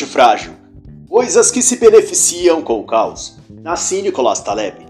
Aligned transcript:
antifrágil. 0.00 0.52
Coisas 1.08 1.50
que 1.50 1.62
se 1.62 1.76
beneficiam 1.76 2.62
com 2.62 2.80
o 2.80 2.84
caos. 2.84 3.36
Nassim 3.62 4.02
Nicolás 4.02 4.40
Taleb. 4.40 4.86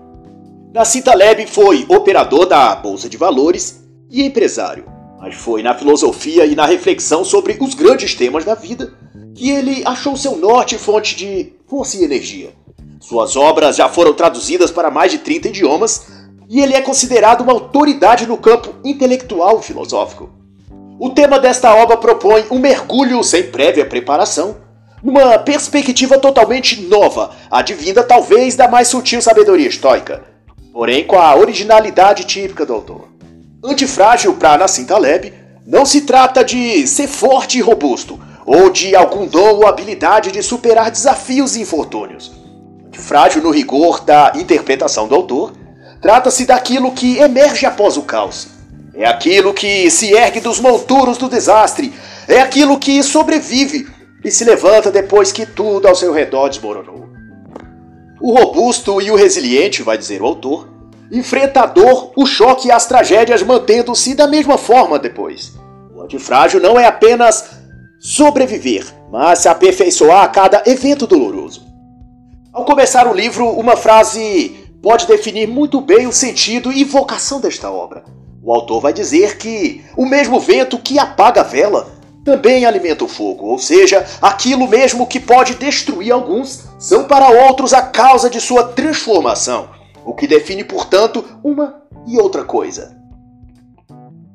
Nassim 0.73 1.03
Taleb 1.03 1.47
foi 1.47 1.85
operador 1.89 2.47
da 2.47 2.75
Bolsa 2.77 3.09
de 3.09 3.17
Valores 3.17 3.83
e 4.11 4.23
empresário, 4.23 4.85
mas 5.19 5.35
foi 5.35 5.63
na 5.63 5.75
filosofia 5.75 6.45
e 6.45 6.55
na 6.55 6.67
reflexão 6.67 7.25
sobre 7.25 7.59
os 7.61 7.75
grandes 7.75 8.15
temas 8.15 8.45
da 8.45 8.55
vida 8.55 8.93
que 9.35 9.51
ele 9.51 9.83
achou 9.85 10.17
seu 10.17 10.37
norte 10.37 10.75
e 10.75 10.79
fonte 10.79 11.17
de 11.17 11.53
força 11.67 11.97
e 11.97 12.05
energia. 12.05 12.53
Suas 13.01 13.35
obras 13.35 13.77
já 13.77 13.89
foram 13.89 14.13
traduzidas 14.13 14.71
para 14.71 14.91
mais 14.91 15.11
de 15.11 15.19
30 15.19 15.49
idiomas 15.49 16.07
e 16.49 16.61
ele 16.61 16.75
é 16.75 16.83
considerado 16.83 17.41
uma 17.41 17.53
autoridade 17.53 18.27
no 18.27 18.37
campo 18.37 18.75
intelectual 18.85 19.63
filosófico. 19.63 20.31
O 20.99 21.11
tema 21.11 21.39
desta 21.39 21.75
obra 21.75 21.97
propõe 21.97 22.45
um 22.51 22.59
mergulho 22.59 23.25
sem 23.25 23.45
prévia 23.51 23.87
preparação, 23.87 24.57
numa 25.03 25.39
perspectiva 25.39 26.19
totalmente 26.19 26.81
nova, 26.83 27.31
advinda 27.51 28.03
talvez 28.03 28.55
da 28.55 28.69
mais 28.69 28.89
sutil 28.89 29.23
sabedoria 29.23 29.69
estoica, 29.69 30.23
porém 30.73 31.05
com 31.05 31.19
a 31.19 31.35
originalidade 31.35 32.25
típica 32.25 32.67
do 32.67 32.75
autor. 32.75 33.09
Antifrágil 33.65 34.35
para 34.35 34.59
Nassim 34.59 34.85
Taleb 34.85 35.33
não 35.67 35.85
se 35.85 36.03
trata 36.03 36.45
de 36.45 36.87
ser 36.87 37.07
forte 37.07 37.59
e 37.59 37.61
robusto, 37.61 38.21
ou 38.47 38.71
de 38.71 38.97
algum 38.97 39.27
dom 39.27 39.57
ou 39.57 39.67
habilidade 39.67 40.33
de 40.33 40.43
superar 40.43 40.91
desafios 40.91 41.57
e 41.57 41.61
infortúnios. 41.61 42.33
Antifrágil 42.87 43.43
no 43.43 43.51
rigor 43.51 44.01
da 44.01 44.33
interpretação 44.35 45.07
do 45.07 45.15
autor, 45.15 45.53
trata-se 46.01 46.47
daquilo 46.47 46.93
que 46.93 47.19
emerge 47.19 47.67
após 47.67 47.97
o 47.97 48.03
caos. 48.03 48.49
É 48.95 49.07
aquilo 49.07 49.55
que 49.55 49.91
se 49.91 50.13
ergue 50.13 50.41
dos 50.41 50.59
monturos 50.59 51.17
do 51.17 51.29
desastre, 51.29 51.93
é 52.27 52.41
aquilo 52.41 52.79
que 52.79 53.03
sobrevive 53.03 53.87
e 54.25 54.31
se 54.31 54.45
levanta 54.45 54.91
depois 54.91 55.33
que 55.33 55.47
tudo 55.47 55.89
ao 55.89 55.95
seu 55.95 56.13
redor 56.13 56.49
desmoronou. 56.49 57.09
O 58.21 58.35
robusto 58.35 59.01
e 59.01 59.11
o 59.11 59.17
resiliente, 59.17 59.83
vai 59.83 59.97
dizer 59.97 60.21
o 60.21 60.27
autor, 60.27 60.69
enfrenta 61.11 61.63
a 61.63 61.67
dor, 61.67 62.13
o 62.17 62.27
choque 62.27 62.69
e 62.69 62.73
as 62.73 62.87
tragédias 62.87 63.43
mantendo-se 63.43 64.15
da 64.15 64.27
mesma 64.27 64.59
forma 64.59 64.99
depois. 64.99 65.55
O 65.95 66.03
antifrágil 66.03 66.61
não 66.61 66.79
é 66.79 66.87
apenas 66.87 67.59
sobreviver, 67.99 68.85
mas 69.11 69.41
se 69.41 69.49
aperfeiçoar 69.49 70.25
a 70.25 70.29
cada 70.29 70.63
evento 70.67 71.07
doloroso. 71.07 71.67
Ao 72.53 72.65
começar 72.65 73.07
o 73.07 73.15
livro, 73.15 73.49
uma 73.49 73.77
frase 73.77 74.57
pode 74.83 75.07
definir 75.07 75.47
muito 75.47 75.81
bem 75.81 76.07
o 76.07 76.13
sentido 76.13 76.73
e 76.73 76.85
vocação 76.85 77.41
desta 77.41 77.71
obra. 77.71 78.05
O 78.43 78.53
autor 78.53 78.81
vai 78.81 78.93
dizer 78.93 79.37
que 79.37 79.85
o 79.97 80.07
mesmo 80.07 80.41
vento 80.41 80.79
que 80.79 80.99
apaga 80.99 81.43
a 81.43 81.45
vela 81.45 82.00
também 82.25 82.65
alimenta 82.65 83.05
o 83.05 83.09
fogo, 83.09 83.47
ou 83.47 83.59
seja, 83.59 84.07
aquilo 84.21 84.69
mesmo 84.69 85.07
que 85.07 85.19
pode 85.19 85.55
destruir 85.55 86.13
alguns 86.13 86.65
são 86.79 87.05
para 87.05 87.29
outros 87.47 87.73
a 87.73 87.83
causa 87.83 88.29
de 88.29 88.41
sua 88.41 88.65
transformação, 88.65 89.71
o 90.05 90.15
que 90.15 90.27
define, 90.27 90.65
portanto, 90.65 91.25
uma 91.43 91.83
e 92.07 92.19
outra 92.19 92.45
coisa. 92.45 92.97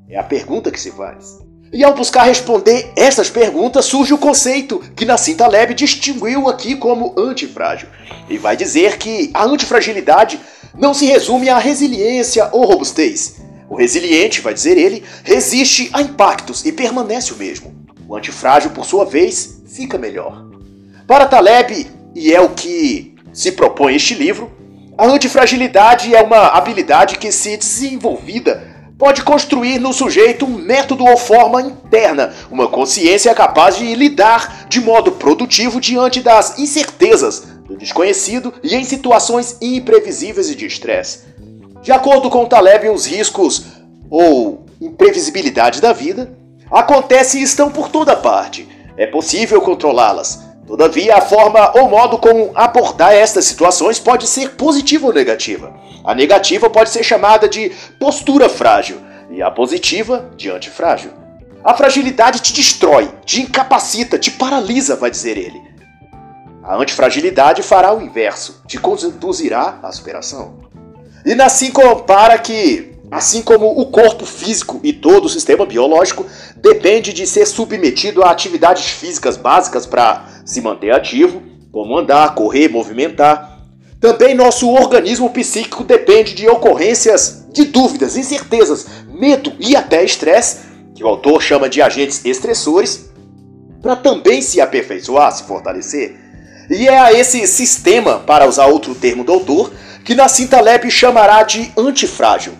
É 0.09 0.17
a 0.17 0.23
pergunta 0.23 0.71
que 0.71 0.79
se 0.79 0.91
faz. 0.91 1.39
E 1.73 1.83
ao 1.83 1.93
buscar 1.93 2.23
responder 2.23 2.91
essas 2.95 3.29
perguntas, 3.29 3.85
surge 3.85 4.13
o 4.13 4.17
conceito 4.17 4.79
que 4.95 5.03
Nassim 5.03 5.35
Taleb 5.35 5.73
distinguiu 5.73 6.47
aqui 6.47 6.75
como 6.75 7.13
antifrágil. 7.17 7.89
E 8.29 8.37
vai 8.37 8.55
dizer 8.55 8.97
que 8.97 9.29
a 9.33 9.43
antifragilidade 9.43 10.39
não 10.73 10.93
se 10.93 11.05
resume 11.05 11.49
à 11.49 11.57
resiliência 11.57 12.49
ou 12.51 12.65
robustez, 12.65 13.41
o 13.69 13.75
resiliente, 13.75 14.41
vai 14.41 14.53
dizer 14.53 14.77
ele, 14.77 15.03
resiste 15.23 15.89
a 15.91 16.01
impactos 16.01 16.63
e 16.65 16.71
permanece 16.71 17.33
o 17.33 17.37
mesmo. 17.37 17.74
O 18.07 18.15
antifrágil, 18.15 18.71
por 18.71 18.85
sua 18.85 19.05
vez, 19.05 19.61
fica 19.67 19.97
melhor. 19.97 20.45
Para 21.07 21.25
Taleb, 21.25 21.87
e 22.13 22.33
é 22.33 22.39
o 22.39 22.49
que 22.49 23.15
se 23.33 23.51
propõe 23.51 23.95
este 23.95 24.13
livro, 24.13 24.51
a 24.97 25.05
antifragilidade 25.07 26.15
é 26.15 26.21
uma 26.21 26.47
habilidade 26.47 27.17
que, 27.17 27.31
se 27.31 27.57
desenvolvida, 27.57 28.63
pode 28.97 29.23
construir 29.23 29.79
no 29.79 29.91
sujeito 29.91 30.45
um 30.45 30.57
método 30.57 31.03
ou 31.03 31.17
forma 31.17 31.61
interna, 31.61 32.33
uma 32.49 32.67
consciência 32.67 33.33
capaz 33.35 33.77
de 33.77 33.93
lidar 33.93 34.67
de 34.69 34.79
modo 34.79 35.11
produtivo 35.11 35.81
diante 35.81 36.21
das 36.21 36.57
incertezas 36.57 37.43
do 37.67 37.75
desconhecido 37.75 38.53
e 38.63 38.75
em 38.75 38.83
situações 38.85 39.57
imprevisíveis 39.61 40.49
e 40.49 40.55
de 40.55 40.65
estresse. 40.65 41.25
De 41.81 41.91
acordo 41.91 42.29
com 42.29 42.45
Taleb, 42.45 42.87
os 42.89 43.05
riscos 43.05 43.65
ou 44.09 44.65
imprevisibilidade 44.79 45.81
da 45.81 45.91
vida 45.91 46.31
acontecem 46.71 47.41
e 47.41 47.43
estão 47.43 47.69
por 47.69 47.89
toda 47.89 48.15
parte. 48.15 48.67
É 48.97 49.05
possível 49.05 49.61
controlá-las. 49.61 50.43
Todavia, 50.67 51.17
a 51.17 51.21
forma 51.21 51.71
ou 51.77 51.87
modo 51.87 52.17
como 52.17 52.51
abordar 52.55 53.13
estas 53.13 53.45
situações 53.45 53.99
pode 53.99 54.25
ser 54.25 54.51
positiva 54.51 55.05
ou 55.05 55.13
negativa. 55.13 55.73
A 56.03 56.15
negativa 56.15 56.69
pode 56.69 56.89
ser 56.89 57.03
chamada 57.03 57.47
de 57.47 57.71
postura 57.99 58.49
frágil 58.49 58.97
e 59.29 59.41
a 59.41 59.51
positiva 59.51 60.31
de 60.35 60.49
antifrágil. 60.49 61.11
A 61.63 61.73
fragilidade 61.73 62.41
te 62.41 62.53
destrói, 62.53 63.11
te 63.25 63.41
incapacita, 63.41 64.17
te 64.17 64.31
paralisa, 64.31 64.95
vai 64.95 65.11
dizer 65.11 65.37
ele. 65.37 65.61
A 66.63 66.75
antifragilidade 66.75 67.61
fará 67.61 67.93
o 67.93 68.01
inverso, 68.01 68.63
te 68.67 68.79
conduzirá 68.79 69.79
à 69.83 69.91
superação. 69.91 70.65
E 71.25 71.33
assim 71.41 71.71
compara 71.71 72.37
que, 72.39 72.94
assim 73.11 73.41
como 73.41 73.79
o 73.79 73.85
corpo 73.85 74.25
físico 74.25 74.79
e 74.83 74.91
todo 74.91 75.25
o 75.25 75.29
sistema 75.29 75.65
biológico 75.65 76.25
depende 76.57 77.13
de 77.13 77.25
ser 77.27 77.45
submetido 77.45 78.23
a 78.23 78.31
atividades 78.31 78.85
físicas 78.85 79.37
básicas 79.37 79.85
para 79.85 80.25
se 80.45 80.61
manter 80.61 80.91
ativo, 80.91 81.41
como 81.71 81.97
andar, 81.97 82.33
correr, 82.35 82.69
movimentar, 82.69 83.55
também 83.99 84.35
nosso 84.35 84.69
organismo 84.69 85.29
psíquico 85.29 85.83
depende 85.83 86.33
de 86.33 86.47
ocorrências 86.47 87.45
de 87.51 87.65
dúvidas, 87.65 88.15
incertezas, 88.15 88.85
medo 89.07 89.53
e 89.59 89.75
até 89.75 90.03
estresse, 90.03 90.59
que 90.93 91.03
o 91.03 91.07
autor 91.07 91.41
chama 91.41 91.69
de 91.69 91.81
agentes 91.81 92.23
estressores, 92.23 93.09
para 93.81 93.95
também 93.95 94.41
se 94.41 94.61
aperfeiçoar, 94.61 95.31
se 95.31 95.43
fortalecer. 95.43 96.17
E 96.69 96.87
é 96.87 96.97
a 96.97 97.13
esse 97.13 97.47
sistema, 97.47 98.19
para 98.19 98.47
usar 98.47 98.65
outro 98.67 98.93
termo 98.93 99.23
do 99.23 99.31
autor, 99.31 99.71
que 100.03 100.15
Nassim 100.15 100.47
Taleb 100.47 100.89
chamará 100.91 101.43
de 101.43 101.71
antifrágil. 101.77 102.53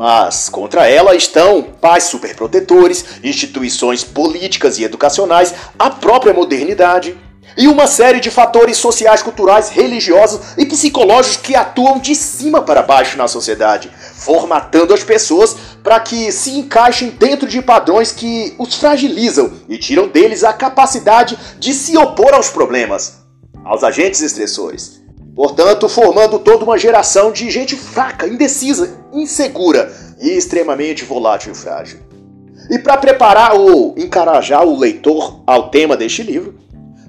Mas 0.00 0.48
contra 0.48 0.88
ela 0.88 1.14
estão 1.14 1.62
pais 1.62 2.04
superprotetores, 2.04 3.04
instituições 3.22 4.02
políticas 4.02 4.78
e 4.78 4.82
educacionais, 4.82 5.52
a 5.78 5.90
própria 5.90 6.32
modernidade 6.32 7.18
e 7.54 7.68
uma 7.68 7.86
série 7.86 8.18
de 8.18 8.30
fatores 8.30 8.78
sociais, 8.78 9.22
culturais, 9.22 9.68
religiosos 9.68 10.56
e 10.56 10.64
psicológicos 10.64 11.36
que 11.36 11.54
atuam 11.54 11.98
de 11.98 12.14
cima 12.14 12.62
para 12.62 12.80
baixo 12.80 13.18
na 13.18 13.28
sociedade, 13.28 13.90
formatando 14.14 14.94
as 14.94 15.04
pessoas 15.04 15.54
para 15.82 16.00
que 16.00 16.32
se 16.32 16.52
encaixem 16.52 17.10
dentro 17.10 17.46
de 17.46 17.60
padrões 17.60 18.10
que 18.10 18.54
os 18.58 18.76
fragilizam 18.76 19.52
e 19.68 19.76
tiram 19.76 20.08
deles 20.08 20.44
a 20.44 20.54
capacidade 20.54 21.38
de 21.58 21.74
se 21.74 21.98
opor 21.98 22.32
aos 22.32 22.48
problemas, 22.48 23.18
aos 23.62 23.84
agentes 23.84 24.22
estressores. 24.22 24.99
Portanto, 25.40 25.88
formando 25.88 26.38
toda 26.38 26.66
uma 26.66 26.76
geração 26.76 27.32
de 27.32 27.50
gente 27.50 27.74
fraca, 27.74 28.28
indecisa, 28.28 28.98
insegura 29.10 29.90
e 30.20 30.36
extremamente 30.36 31.02
volátil 31.02 31.52
e 31.52 31.54
frágil. 31.54 31.98
E 32.70 32.78
para 32.78 32.98
preparar 32.98 33.54
ou 33.54 33.94
encarajar 33.96 34.62
o 34.66 34.78
leitor 34.78 35.40
ao 35.46 35.70
tema 35.70 35.96
deste 35.96 36.22
livro, 36.22 36.56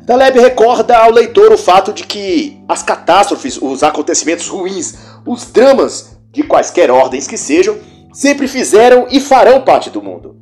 Taleb 0.07 0.39
recorda 0.39 0.97
ao 0.97 1.11
leitor 1.11 1.51
o 1.51 1.57
fato 1.57 1.91
de 1.91 2.05
que 2.05 2.63
as 2.69 2.81
catástrofes, 2.81 3.61
os 3.61 3.83
acontecimentos 3.83 4.47
ruins, 4.47 4.95
os 5.27 5.51
dramas, 5.51 6.17
de 6.31 6.41
quaisquer 6.41 6.89
ordens 6.89 7.27
que 7.27 7.37
sejam, 7.37 7.79
sempre 8.13 8.47
fizeram 8.47 9.07
e 9.11 9.19
farão 9.19 9.59
parte 9.59 9.89
do 9.89 10.01
mundo. 10.01 10.37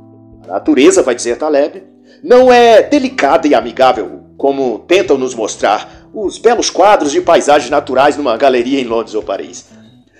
A 0.47 0.53
natureza, 0.53 1.01
vai 1.01 1.15
dizer 1.15 1.39
Taleb, 1.39 1.81
não 2.23 2.53
é 2.53 2.83
delicada 2.83 3.47
e 3.47 3.55
amigável, 3.55 4.28
como 4.39 4.79
tentam 4.79 5.17
nos 5.17 5.35
mostrar 5.35 6.07
os 6.13 6.37
belos 6.37 6.69
quadros 6.69 7.11
de 7.11 7.19
paisagens 7.19 7.69
naturais 7.69 8.15
numa 8.15 8.37
galeria 8.37 8.79
em 8.79 8.85
Londres 8.85 9.13
ou 9.13 9.21
Paris. 9.21 9.65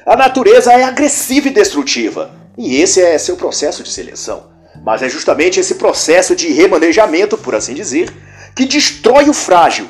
A 0.05 0.13
natureza 0.17 0.73
é 0.73 0.83
agressiva 0.83 1.47
e 1.47 1.51
destrutiva, 1.51 2.29
e 2.57 2.75
esse 2.75 3.01
é 3.01 3.17
seu 3.17 3.37
processo 3.37 3.81
de 3.81 3.89
seleção. 3.89 4.47
Mas 4.83 5.01
é 5.01 5.07
justamente 5.07 5.57
esse 5.57 5.75
processo 5.75 6.35
de 6.35 6.51
remanejamento, 6.51 7.37
por 7.37 7.55
assim 7.55 7.73
dizer, 7.73 8.13
que 8.53 8.65
destrói 8.65 9.29
o 9.29 9.33
frágil 9.33 9.87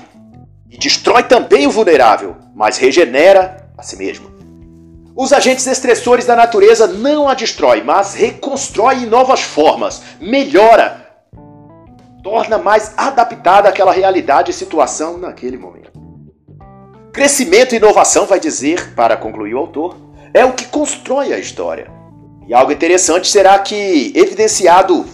e 0.70 0.78
destrói 0.78 1.24
também 1.24 1.66
o 1.66 1.72
vulnerável, 1.72 2.36
mas 2.56 2.78
regenera 2.78 3.68
a 3.76 3.82
si 3.82 3.98
mesmo. 3.98 4.30
Os 5.16 5.34
agentes 5.34 5.66
estressores 5.66 6.26
da 6.26 6.36
natureza 6.36 6.86
não 6.86 7.28
a 7.28 7.34
destrói, 7.34 7.82
mas 7.82 8.14
reconstrói 8.14 8.98
em 8.98 9.06
novas 9.08 9.42
formas, 9.42 10.04
melhora, 10.22 11.09
torna 12.24 12.58
mais 12.58 12.94
adaptada 12.98 13.70
àquela 13.70 13.92
realidade 13.92 14.52
e 14.52 14.54
situação 14.54 15.18
naquele 15.18 15.58
momento. 15.58 15.92
Crescimento 17.12 17.74
e 17.74 17.78
inovação, 17.78 18.26
vai 18.26 18.40
dizer, 18.40 18.94
para 18.94 19.18
concluir 19.18 19.56
o 19.56 19.60
autor, 19.60 19.98
é 20.34 20.46
o 20.46 20.54
que 20.54 20.66
constrói 20.66 21.34
a 21.34 21.40
história. 21.40 21.92
E 22.48 22.54
algo 22.54 22.72
interessante 22.72 23.28
será 23.28 23.58
que 23.60 24.12
evidenciado 24.16 25.06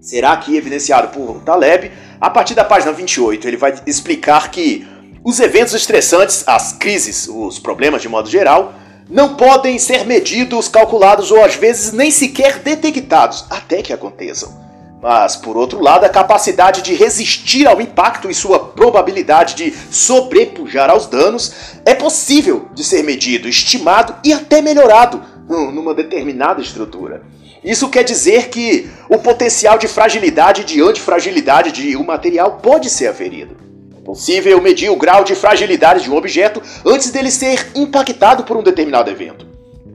será 0.00 0.36
que 0.36 0.54
evidenciado 0.54 1.08
por 1.08 1.40
Taleb 1.40 1.90
A 2.20 2.28
partir 2.28 2.54
da 2.54 2.62
página 2.62 2.92
28, 2.92 3.48
ele 3.48 3.56
vai 3.56 3.74
explicar 3.86 4.50
que 4.50 4.86
os 5.24 5.40
eventos 5.40 5.72
estressantes, 5.72 6.46
as 6.46 6.72
crises, 6.74 7.26
os 7.26 7.58
problemas 7.58 8.02
de 8.02 8.08
modo 8.08 8.28
geral, 8.28 8.74
não 9.08 9.36
podem 9.36 9.78
ser 9.78 10.04
medidos, 10.04 10.68
calculados 10.68 11.30
ou 11.30 11.42
às 11.42 11.54
vezes 11.54 11.92
nem 11.92 12.10
sequer 12.10 12.58
detectados 12.58 13.46
até 13.50 13.82
que 13.82 13.92
aconteçam. 13.92 14.63
Mas, 15.04 15.36
por 15.36 15.54
outro 15.54 15.82
lado, 15.82 16.04
a 16.04 16.08
capacidade 16.08 16.80
de 16.80 16.94
resistir 16.94 17.66
ao 17.66 17.78
impacto 17.78 18.30
e 18.30 18.34
sua 18.34 18.58
probabilidade 18.58 19.54
de 19.54 19.70
sobrepujar 19.90 20.88
aos 20.88 21.06
danos 21.06 21.52
é 21.84 21.94
possível 21.94 22.70
de 22.72 22.82
ser 22.82 23.04
medido, 23.04 23.46
estimado 23.46 24.16
e 24.24 24.32
até 24.32 24.62
melhorado 24.62 25.22
numa 25.46 25.92
determinada 25.92 26.62
estrutura. 26.62 27.20
Isso 27.62 27.90
quer 27.90 28.02
dizer 28.02 28.48
que 28.48 28.90
o 29.10 29.18
potencial 29.18 29.76
de 29.76 29.88
fragilidade 29.88 30.62
e 30.62 30.64
de 30.64 30.80
antifragilidade 30.80 31.70
de 31.70 31.94
um 31.98 32.02
material 32.02 32.52
pode 32.62 32.88
ser 32.88 33.08
aferido. 33.08 33.58
É 33.94 34.00
possível 34.00 34.58
medir 34.62 34.88
o 34.88 34.96
grau 34.96 35.22
de 35.22 35.34
fragilidade 35.34 36.04
de 36.04 36.10
um 36.10 36.16
objeto 36.16 36.62
antes 36.82 37.10
dele 37.10 37.30
ser 37.30 37.72
impactado 37.74 38.44
por 38.44 38.56
um 38.56 38.62
determinado 38.62 39.10
evento. 39.10 39.46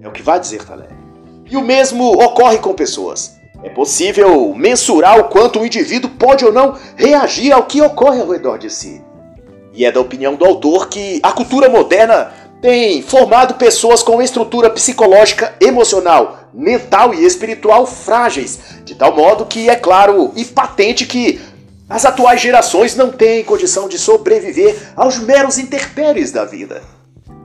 É 0.04 0.08
o 0.08 0.12
que 0.12 0.22
vai 0.22 0.40
dizer 0.40 0.64
Taleb. 0.64 0.94
E 1.50 1.58
o 1.58 1.64
mesmo 1.64 2.12
ocorre 2.24 2.60
com 2.60 2.76
pessoas. 2.76 3.38
É 3.62 3.70
possível 3.70 4.54
mensurar 4.56 5.20
o 5.20 5.26
quanto 5.26 5.60
o 5.60 5.66
indivíduo 5.66 6.12
pode 6.12 6.46
ou 6.46 6.52
não 6.52 6.78
reagir 6.96 7.52
ao 7.52 7.64
que 7.64 7.82
ocorre 7.82 8.22
ao 8.22 8.30
redor 8.30 8.58
de 8.58 8.70
si. 8.70 9.02
E 9.74 9.86
é 9.86 9.92
da 9.92 10.00
opinião 10.00 10.36
do 10.36 10.46
autor 10.46 10.88
que 10.88 11.20
a 11.22 11.32
cultura 11.32 11.68
moderna 11.70 12.32
tem 12.62 13.02
formado 13.02 13.56
pessoas 13.56 14.02
com 14.02 14.22
estrutura 14.22 14.70
psicológica, 14.70 15.56
emocional, 15.62 16.50
mental 16.54 17.14
e 17.14 17.26
espiritual 17.26 17.86
frágeis, 17.86 18.60
de 18.84 18.96
tal 18.96 19.16
modo 19.16 19.46
que 19.46 19.70
é 19.70 19.76
claro 19.76 20.32
e 20.36 20.46
patente 20.46 21.06
que 21.06 21.40
as 21.90 22.06
atuais 22.06 22.40
gerações 22.40 22.96
não 22.96 23.12
têm 23.12 23.44
condição 23.44 23.90
de 23.90 23.98
sobreviver 23.98 24.76
aos 24.96 25.18
meros 25.18 25.58
interpéries 25.58 26.32
da 26.32 26.46
vida. 26.46 26.82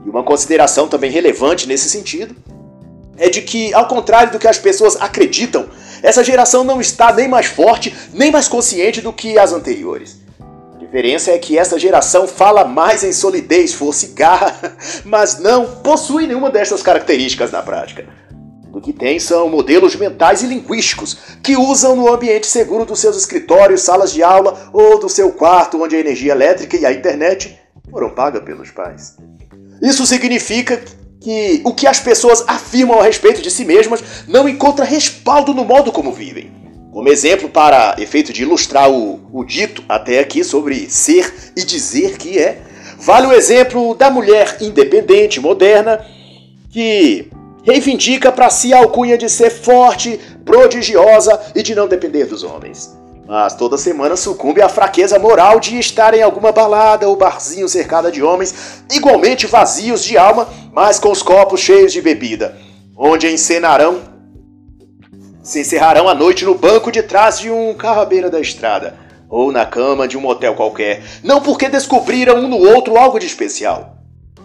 E 0.05 0.09
uma 0.09 0.23
consideração 0.23 0.87
também 0.87 1.11
relevante 1.11 1.67
nesse 1.67 1.89
sentido 1.89 2.35
é 3.17 3.29
de 3.29 3.41
que, 3.41 3.73
ao 3.73 3.87
contrário 3.87 4.31
do 4.31 4.39
que 4.39 4.47
as 4.47 4.59
pessoas 4.59 4.97
acreditam, 4.97 5.67
essa 6.05 6.23
geração 6.23 6.63
não 6.63 6.79
está 6.79 7.11
nem 7.11 7.27
mais 7.27 7.47
forte, 7.47 7.95
nem 8.13 8.31
mais 8.31 8.47
consciente 8.47 9.01
do 9.01 9.11
que 9.11 9.39
as 9.39 9.51
anteriores. 9.51 10.19
A 10.75 10.77
diferença 10.77 11.31
é 11.31 11.39
que 11.39 11.57
essa 11.57 11.79
geração 11.79 12.27
fala 12.27 12.63
mais 12.63 13.03
em 13.03 13.11
solidez, 13.11 13.73
força 13.73 14.05
e 14.05 14.09
garra, 14.09 14.77
mas 15.03 15.39
não 15.39 15.65
possui 15.81 16.27
nenhuma 16.27 16.51
dessas 16.51 16.83
características 16.83 17.51
na 17.51 17.63
prática. 17.63 18.05
O 18.71 18.79
que 18.79 18.93
tem 18.93 19.19
são 19.19 19.49
modelos 19.49 19.95
mentais 19.95 20.43
e 20.43 20.45
linguísticos 20.45 21.17
que 21.41 21.57
usam 21.57 21.95
no 21.95 22.13
ambiente 22.13 22.45
seguro 22.45 22.85
dos 22.85 22.99
seus 22.99 23.17
escritórios, 23.17 23.81
salas 23.81 24.13
de 24.13 24.21
aula 24.21 24.69
ou 24.71 24.99
do 24.99 25.09
seu 25.09 25.31
quarto, 25.31 25.81
onde 25.81 25.95
a 25.95 25.99
energia 25.99 26.33
elétrica 26.33 26.77
e 26.77 26.85
a 26.85 26.91
internet 26.91 27.59
foram 27.89 28.11
pagas 28.11 28.43
pelos 28.43 28.69
pais. 28.69 29.15
Isso 29.81 30.05
significa 30.05 30.79
que 31.19 31.61
o 31.63 31.73
que 31.73 31.87
as 31.87 31.99
pessoas 31.99 32.43
afirmam 32.47 32.99
a 32.99 33.03
respeito 33.03 33.41
de 33.41 33.49
si 33.49 33.65
mesmas 33.65 34.03
não 34.27 34.47
encontra 34.47 34.85
respaldo 34.85 35.53
no 35.53 35.65
modo 35.65 35.91
como 35.91 36.11
vivem. 36.11 36.51
Como 36.91 37.09
exemplo, 37.09 37.49
para 37.49 37.95
efeito 37.99 38.31
de 38.31 38.43
ilustrar 38.43 38.89
o, 38.89 39.19
o 39.33 39.43
dito 39.43 39.83
até 39.87 40.19
aqui 40.19 40.43
sobre 40.43 40.89
ser 40.89 41.51
e 41.55 41.63
dizer 41.63 42.17
que 42.17 42.37
é, 42.37 42.61
vale 42.97 43.27
o 43.27 43.33
exemplo 43.33 43.95
da 43.95 44.09
mulher 44.09 44.57
independente, 44.61 45.39
moderna, 45.39 46.05
que 46.69 47.29
reivindica 47.63 48.31
para 48.31 48.49
si 48.49 48.73
a 48.73 48.77
alcunha 48.77 49.17
de 49.17 49.29
ser 49.29 49.49
forte, 49.49 50.19
prodigiosa 50.45 51.39
e 51.53 51.63
de 51.63 51.75
não 51.75 51.87
depender 51.87 52.25
dos 52.25 52.43
homens 52.43 53.04
mas 53.27 53.55
toda 53.55 53.77
semana 53.77 54.15
sucumbe 54.15 54.61
à 54.61 54.69
fraqueza 54.69 55.17
moral 55.17 55.59
de 55.59 55.79
estar 55.79 56.13
em 56.13 56.21
alguma 56.21 56.51
balada 56.51 57.09
ou 57.09 57.15
barzinho 57.15 57.67
cercada 57.67 58.11
de 58.11 58.21
homens 58.21 58.83
igualmente 58.91 59.47
vazios 59.47 60.03
de 60.03 60.17
alma, 60.17 60.47
mas 60.71 60.99
com 60.99 61.09
os 61.09 61.23
copos 61.23 61.59
cheios 61.59 61.91
de 61.91 62.01
bebida, 62.01 62.57
onde 62.95 63.31
encenarão 63.31 64.13
se 65.41 65.59
encerrarão 65.59 66.09
a 66.09 66.15
noite 66.15 66.43
no 66.43 66.55
banco 66.55 66.91
de 66.91 67.03
trás 67.03 67.39
de 67.39 67.51
um 67.51 67.73
carro 67.75 68.01
à 68.01 68.05
beira 68.05 68.31
da 68.31 68.39
estrada, 68.39 68.97
ou 69.29 69.51
na 69.51 69.63
cama 69.63 70.07
de 70.07 70.17
um 70.17 70.21
motel 70.21 70.55
qualquer, 70.55 71.03
não 71.23 71.39
porque 71.39 71.69
descobriram 71.69 72.37
um 72.37 72.47
no 72.47 72.57
outro 72.57 72.97
algo 72.97 73.19
de 73.19 73.27
especial, 73.27 73.97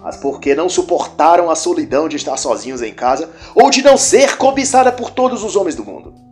mas 0.03 0.19
porque 0.19 0.55
não 0.55 0.69
suportaram 0.69 1.50
a 1.50 1.55
solidão 1.55 2.06
de 2.06 2.17
estar 2.17 2.37
sozinhos 2.37 2.83
em 2.83 2.93
casa 2.93 3.31
ou 3.55 3.71
de 3.71 3.83
não 3.83 3.97
ser 3.97 4.37
cobiçada 4.37 4.93
por 4.93 5.11
todos 5.11 5.43
os 5.43 5.56
homens 5.56 5.75
do 5.75 5.85
mundo. 5.85 6.30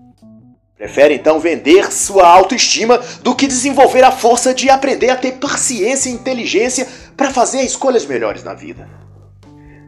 Prefere 0.78 1.14
então 1.14 1.40
vender 1.40 1.90
sua 1.90 2.24
autoestima 2.24 3.00
do 3.20 3.34
que 3.34 3.48
desenvolver 3.48 4.04
a 4.04 4.12
força 4.12 4.54
de 4.54 4.70
aprender 4.70 5.10
a 5.10 5.16
ter 5.16 5.32
paciência 5.32 6.08
e 6.08 6.12
inteligência 6.12 6.86
para 7.16 7.32
fazer 7.32 7.62
escolhas 7.62 8.06
melhores 8.06 8.44
na 8.44 8.54
vida. 8.54 8.88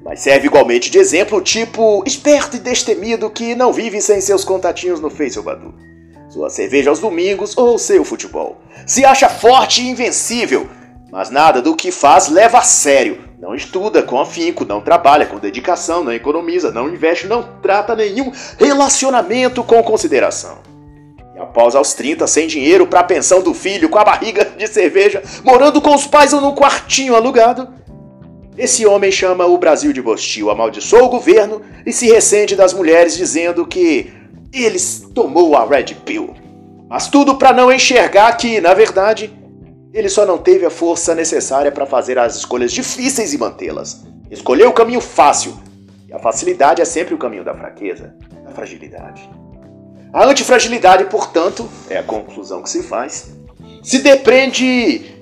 Mas 0.04 0.20
serve 0.20 0.48
igualmente 0.48 0.90
de 0.90 0.98
exemplo 0.98 1.38
o 1.38 1.42
tipo 1.42 2.02
esperto 2.04 2.56
e 2.56 2.58
destemido 2.58 3.30
que 3.30 3.54
não 3.54 3.72
vive 3.72 4.00
sem 4.00 4.20
seus 4.20 4.44
contatinhos 4.44 4.98
no 4.98 5.08
Face 5.08 5.40
Badu. 5.40 5.72
Sua 6.28 6.50
cerveja 6.50 6.90
aos 6.90 6.98
domingos 6.98 7.56
ou 7.56 7.78
seu 7.78 8.04
futebol. 8.04 8.60
Se 8.84 9.04
acha 9.04 9.28
forte 9.28 9.82
e 9.82 9.90
invencível, 9.90 10.68
mas 11.12 11.30
nada 11.30 11.62
do 11.62 11.76
que 11.76 11.92
faz 11.92 12.26
leva 12.26 12.58
a 12.58 12.62
sério. 12.62 13.20
Não 13.38 13.54
estuda 13.54 14.02
com 14.02 14.20
afinco, 14.20 14.64
não 14.64 14.80
trabalha 14.80 15.26
com 15.26 15.38
dedicação, 15.38 16.02
não 16.02 16.12
economiza, 16.12 16.72
não 16.72 16.88
investe, 16.88 17.28
não 17.28 17.48
trata 17.62 17.94
nenhum 17.94 18.32
relacionamento 18.58 19.62
com 19.62 19.80
consideração. 19.84 20.69
Após 21.40 21.74
aos 21.74 21.94
30, 21.94 22.26
sem 22.26 22.46
dinheiro 22.46 22.86
para 22.86 23.00
a 23.00 23.04
pensão 23.04 23.40
do 23.40 23.54
filho, 23.54 23.88
com 23.88 23.98
a 23.98 24.04
barriga 24.04 24.44
de 24.44 24.66
cerveja, 24.66 25.22
morando 25.42 25.80
com 25.80 25.94
os 25.94 26.06
pais 26.06 26.34
ou 26.34 26.40
num 26.40 26.54
quartinho 26.54 27.14
alugado, 27.14 27.66
esse 28.58 28.84
homem 28.84 29.10
chama 29.10 29.46
o 29.46 29.56
Brasil 29.56 29.90
de 29.90 30.02
bostil, 30.02 30.50
amaldiçoa 30.50 31.02
o 31.02 31.08
governo 31.08 31.62
e 31.86 31.94
se 31.94 32.08
ressente 32.08 32.54
das 32.54 32.74
mulheres 32.74 33.16
dizendo 33.16 33.66
que 33.66 34.12
eles 34.52 35.08
tomou 35.14 35.56
a 35.56 35.64
Red 35.64 35.94
Pill. 36.04 36.34
Mas 36.86 37.08
tudo 37.08 37.36
para 37.36 37.54
não 37.54 37.72
enxergar 37.72 38.36
que, 38.36 38.60
na 38.60 38.74
verdade, 38.74 39.34
ele 39.94 40.10
só 40.10 40.26
não 40.26 40.36
teve 40.36 40.66
a 40.66 40.70
força 40.70 41.14
necessária 41.14 41.72
para 41.72 41.86
fazer 41.86 42.18
as 42.18 42.36
escolhas 42.36 42.70
difíceis 42.70 43.32
e 43.32 43.38
mantê-las. 43.38 44.04
Escolheu 44.30 44.68
o 44.68 44.74
caminho 44.74 45.00
fácil. 45.00 45.58
E 46.06 46.12
a 46.12 46.18
facilidade 46.18 46.82
é 46.82 46.84
sempre 46.84 47.14
o 47.14 47.18
caminho 47.18 47.44
da 47.44 47.54
fraqueza, 47.54 48.14
da 48.44 48.50
fragilidade. 48.50 49.39
A 50.12 50.24
antifragilidade, 50.24 51.04
portanto, 51.04 51.68
é 51.88 51.98
a 51.98 52.02
conclusão 52.02 52.62
que 52.62 52.70
se 52.70 52.82
faz, 52.82 53.28
se 53.82 54.00
depende 54.00 55.16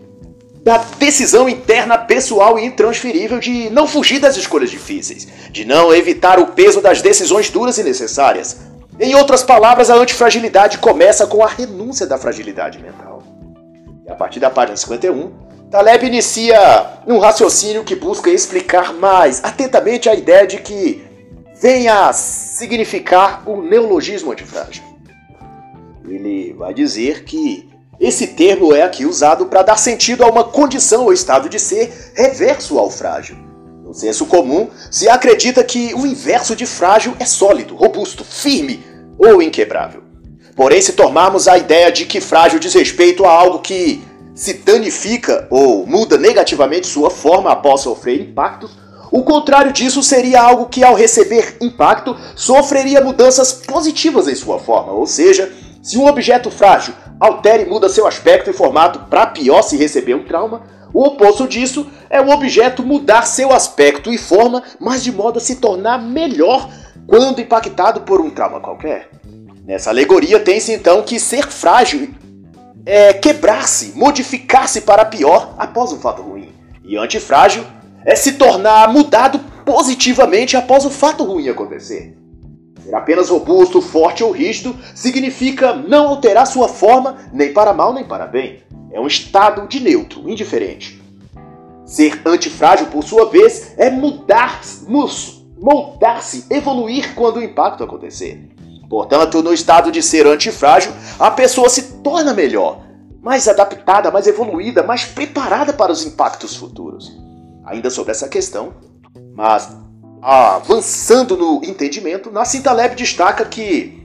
da 0.63 0.79
decisão 0.99 1.49
interna 1.49 1.99
pessoal 1.99 2.59
e 2.59 2.65
intransferível 2.65 3.39
de 3.39 3.71
não 3.71 3.87
fugir 3.87 4.19
das 4.19 4.37
escolhas 4.37 4.71
difíceis, 4.71 5.29
de 5.51 5.65
não 5.65 5.95
evitar 5.95 6.39
o 6.39 6.49
peso 6.49 6.81
das 6.81 7.03
decisões 7.03 7.51
duras 7.51 7.79
e 7.79 7.85
necessárias. 7.85 8.57
Em 8.99 9.15
outras 9.15 9.43
palavras, 9.43 9.91
a 9.91 9.95
antifragilidade 9.95 10.79
começa 10.79 11.27
com 11.27 11.45
a 11.45 11.49
renúncia 11.49 12.07
da 12.07 12.19
fragilidade 12.19 12.79
mental. 12.79 13.23
E 14.07 14.11
a 14.11 14.15
partir 14.15 14.41
da 14.41 14.51
página 14.51 14.77
51, 14.77 15.31
Taleb 15.71 16.07
inicia 16.07 16.99
um 17.07 17.19
raciocínio 17.19 17.85
que 17.85 17.95
busca 17.95 18.31
explicar 18.31 18.95
mais 18.95 19.45
atentamente 19.45 20.09
a 20.09 20.15
ideia 20.15 20.47
de 20.47 20.59
que 20.59 21.08
vem 21.61 21.89
a 21.89 22.13
significar 22.13 23.43
o 23.47 23.61
neologismo 23.61 24.33
antifrágil. 24.33 24.83
Ele 26.05 26.55
vai 26.55 26.73
dizer 26.73 27.25
que 27.25 27.69
esse 28.01 28.29
termo 28.29 28.73
é 28.73 28.83
aqui 28.83 29.05
usado 29.05 29.47
para 29.47 29.63
dar 29.63 29.77
sentido 29.77 30.23
a 30.23 30.29
uma 30.29 30.45
condição 30.45 31.05
ou 31.05 31.13
estado 31.13 31.49
de 31.49 31.59
ser 31.59 32.13
reverso 32.15 32.79
ao 32.79 32.91
frágil. 32.91 33.37
No 33.85 33.93
senso 33.93 34.27
comum, 34.27 34.69
se 34.91 35.09
acredita 35.09 35.65
que 35.65 35.93
o 35.95 36.07
inverso 36.07 36.55
de 36.55 36.65
frágil 36.65 37.15
é 37.19 37.25
sólido, 37.25 37.75
robusto, 37.75 38.25
firme 38.25 38.85
ou 39.19 39.43
inquebrável. 39.43 40.03
Porém, 40.55 40.81
se 40.81 40.93
tomarmos 40.93 41.49
a 41.49 41.57
ideia 41.59 41.91
de 41.91 42.05
que 42.05 42.21
frágil 42.21 42.59
diz 42.59 42.75
respeito 42.75 43.25
a 43.25 43.31
algo 43.31 43.61
que 43.61 44.03
se 44.35 44.55
danifica 44.55 45.49
ou 45.51 45.87
muda 45.87 46.17
negativamente 46.17 46.87
sua 46.87 47.11
forma 47.11 47.51
após 47.51 47.81
sofrer 47.81 48.21
impactos, 48.21 48.77
o 49.19 49.23
contrário 49.25 49.73
disso 49.73 50.01
seria 50.01 50.41
algo 50.41 50.67
que, 50.67 50.85
ao 50.85 50.95
receber 50.95 51.57
impacto, 51.61 52.17
sofreria 52.37 53.01
mudanças 53.01 53.53
positivas 53.53 54.29
em 54.29 54.35
sua 54.37 54.61
forma, 54.61 54.93
ou 54.93 55.07
seja, 55.07 55.53
se 55.83 55.99
um 55.99 56.07
objeto 56.07 56.53
frágil 56.53 56.95
altera 57.19 57.63
e 57.63 57.67
muda 57.67 57.89
seu 57.89 58.07
aspecto 58.07 58.49
e 58.49 58.53
formato 58.53 59.01
para 59.11 59.27
pior 59.27 59.63
se 59.63 59.77
receber 59.77 60.15
um 60.15 60.25
trauma, 60.25 60.63
o 60.95 61.03
oposto 61.05 61.49
disso 61.49 61.85
é 62.09 62.21
o 62.21 62.31
objeto 62.31 62.85
mudar 62.85 63.27
seu 63.27 63.53
aspecto 63.53 64.13
e 64.13 64.19
forma, 64.19 64.63
mas 64.79 65.03
de 65.03 65.11
modo 65.11 65.39
a 65.39 65.43
se 65.43 65.57
tornar 65.57 65.99
melhor 65.99 66.71
quando 67.05 67.41
impactado 67.41 68.03
por 68.03 68.21
um 68.21 68.31
trauma 68.31 68.61
qualquer. 68.61 69.11
Nessa 69.65 69.91
alegoria 69.91 70.39
tem-se 70.39 70.73
então 70.73 71.03
que 71.03 71.19
ser 71.19 71.49
frágil 71.49 72.15
é 72.87 73.13
quebrar-se, 73.13 73.93
modificar-se 73.97 74.83
para 74.83 75.05
pior 75.05 75.55
após 75.59 75.93
um 75.93 75.99
fato 75.99 76.23
ruim. 76.23 76.53
E 76.85 76.97
antifrágil 76.97 77.65
é 78.05 78.17
se 78.17 78.33
tornar 78.33 78.93
mudado 78.93 79.41
positivamente 79.65 80.57
após 80.57 80.85
o 80.85 80.91
fato 80.91 81.25
ruim 81.25 81.49
acontecer. 81.49 82.17
Ser 82.83 82.95
apenas 82.95 83.29
robusto, 83.29 83.83
forte 83.83 84.25
ou 84.25 84.31
rígido 84.31 84.75
significa 84.95 85.75
não 85.75 86.09
alterar 86.09 86.47
sua 86.47 86.69
forma 86.69 87.17
nem 87.33 87.53
para 87.53 87.75
mal 87.75 87.93
nem 87.93 88.05
para 88.05 88.27
bem. 88.27 88.63
É 88.91 88.99
um 88.99 89.07
estado 89.07 89.69
de 89.69 89.81
neutro, 89.81 90.29
indiferente. 90.29 91.03
Ser 91.85 92.21
antifrágil, 92.25 92.87
por 92.87 93.03
sua 93.03 93.27
vez, 93.31 93.75
é 93.77 93.91
mudar-se, 93.91 94.87
moldar-se, 95.61 96.47
evoluir 96.51 97.15
quando 97.15 97.37
o 97.37 97.43
impacto 97.43 97.85
acontecer. 97.85 98.49
Portanto, 98.89 99.43
no 99.43 99.53
estado 99.53 99.93
de 99.93 100.03
ser 100.03 100.27
antifrágil, 100.27 100.93
a 101.19 101.31
pessoa 101.31 101.69
se 101.69 101.99
torna 102.03 102.33
melhor, 102.33 102.81
mais 103.23 103.47
adaptada, 103.47 104.11
mais 104.11 104.27
evoluída, 104.27 104.83
mais 104.83 105.05
preparada 105.05 105.73
para 105.73 105.93
os 105.93 106.07
impactos 106.07 106.57
futuros. 106.57 107.28
Ainda 107.69 107.91
sobre 107.91 108.13
essa 108.13 108.29
questão, 108.29 108.73
mas 109.35 109.69
avançando 110.23 111.37
no 111.37 111.61
entendimento, 111.63 112.31
Nassim 112.31 112.63
Taleb 112.63 112.97
destaca 112.97 113.45
que 113.45 113.99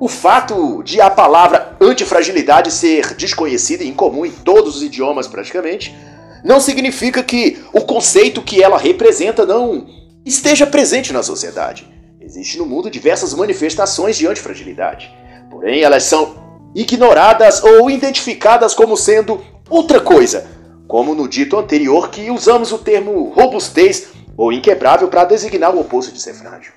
o 0.00 0.08
fato 0.08 0.82
de 0.82 1.00
a 1.00 1.10
palavra 1.10 1.76
antifragilidade 1.80 2.72
ser 2.72 3.14
desconhecida 3.14 3.84
e 3.84 3.88
incomum 3.88 4.24
em 4.24 4.30
todos 4.30 4.76
os 4.76 4.82
idiomas 4.82 5.28
praticamente, 5.28 5.94
não 6.42 6.58
significa 6.58 7.22
que 7.22 7.62
o 7.72 7.82
conceito 7.82 8.42
que 8.42 8.62
ela 8.62 8.78
representa 8.78 9.44
não 9.44 9.86
esteja 10.24 10.66
presente 10.66 11.12
na 11.12 11.22
sociedade. 11.22 11.86
Existem 12.20 12.60
no 12.60 12.66
mundo 12.66 12.90
diversas 12.90 13.34
manifestações 13.34 14.16
de 14.16 14.26
antifragilidade. 14.26 15.12
Porém, 15.50 15.82
elas 15.82 16.04
são 16.04 16.34
ignoradas 16.74 17.62
ou 17.62 17.90
identificadas 17.90 18.74
como 18.74 18.96
sendo 18.96 19.40
outra 19.68 20.00
coisa, 20.00 20.46
como 20.92 21.14
no 21.14 21.26
dito 21.26 21.56
anterior 21.56 22.10
que 22.10 22.30
usamos 22.30 22.70
o 22.70 22.76
termo 22.76 23.32
robustez 23.34 24.08
ou 24.36 24.52
inquebrável 24.52 25.08
para 25.08 25.24
designar 25.24 25.74
o 25.74 25.80
oposto 25.80 26.12
de 26.12 26.20
ser 26.20 26.34
frágil. 26.34 26.74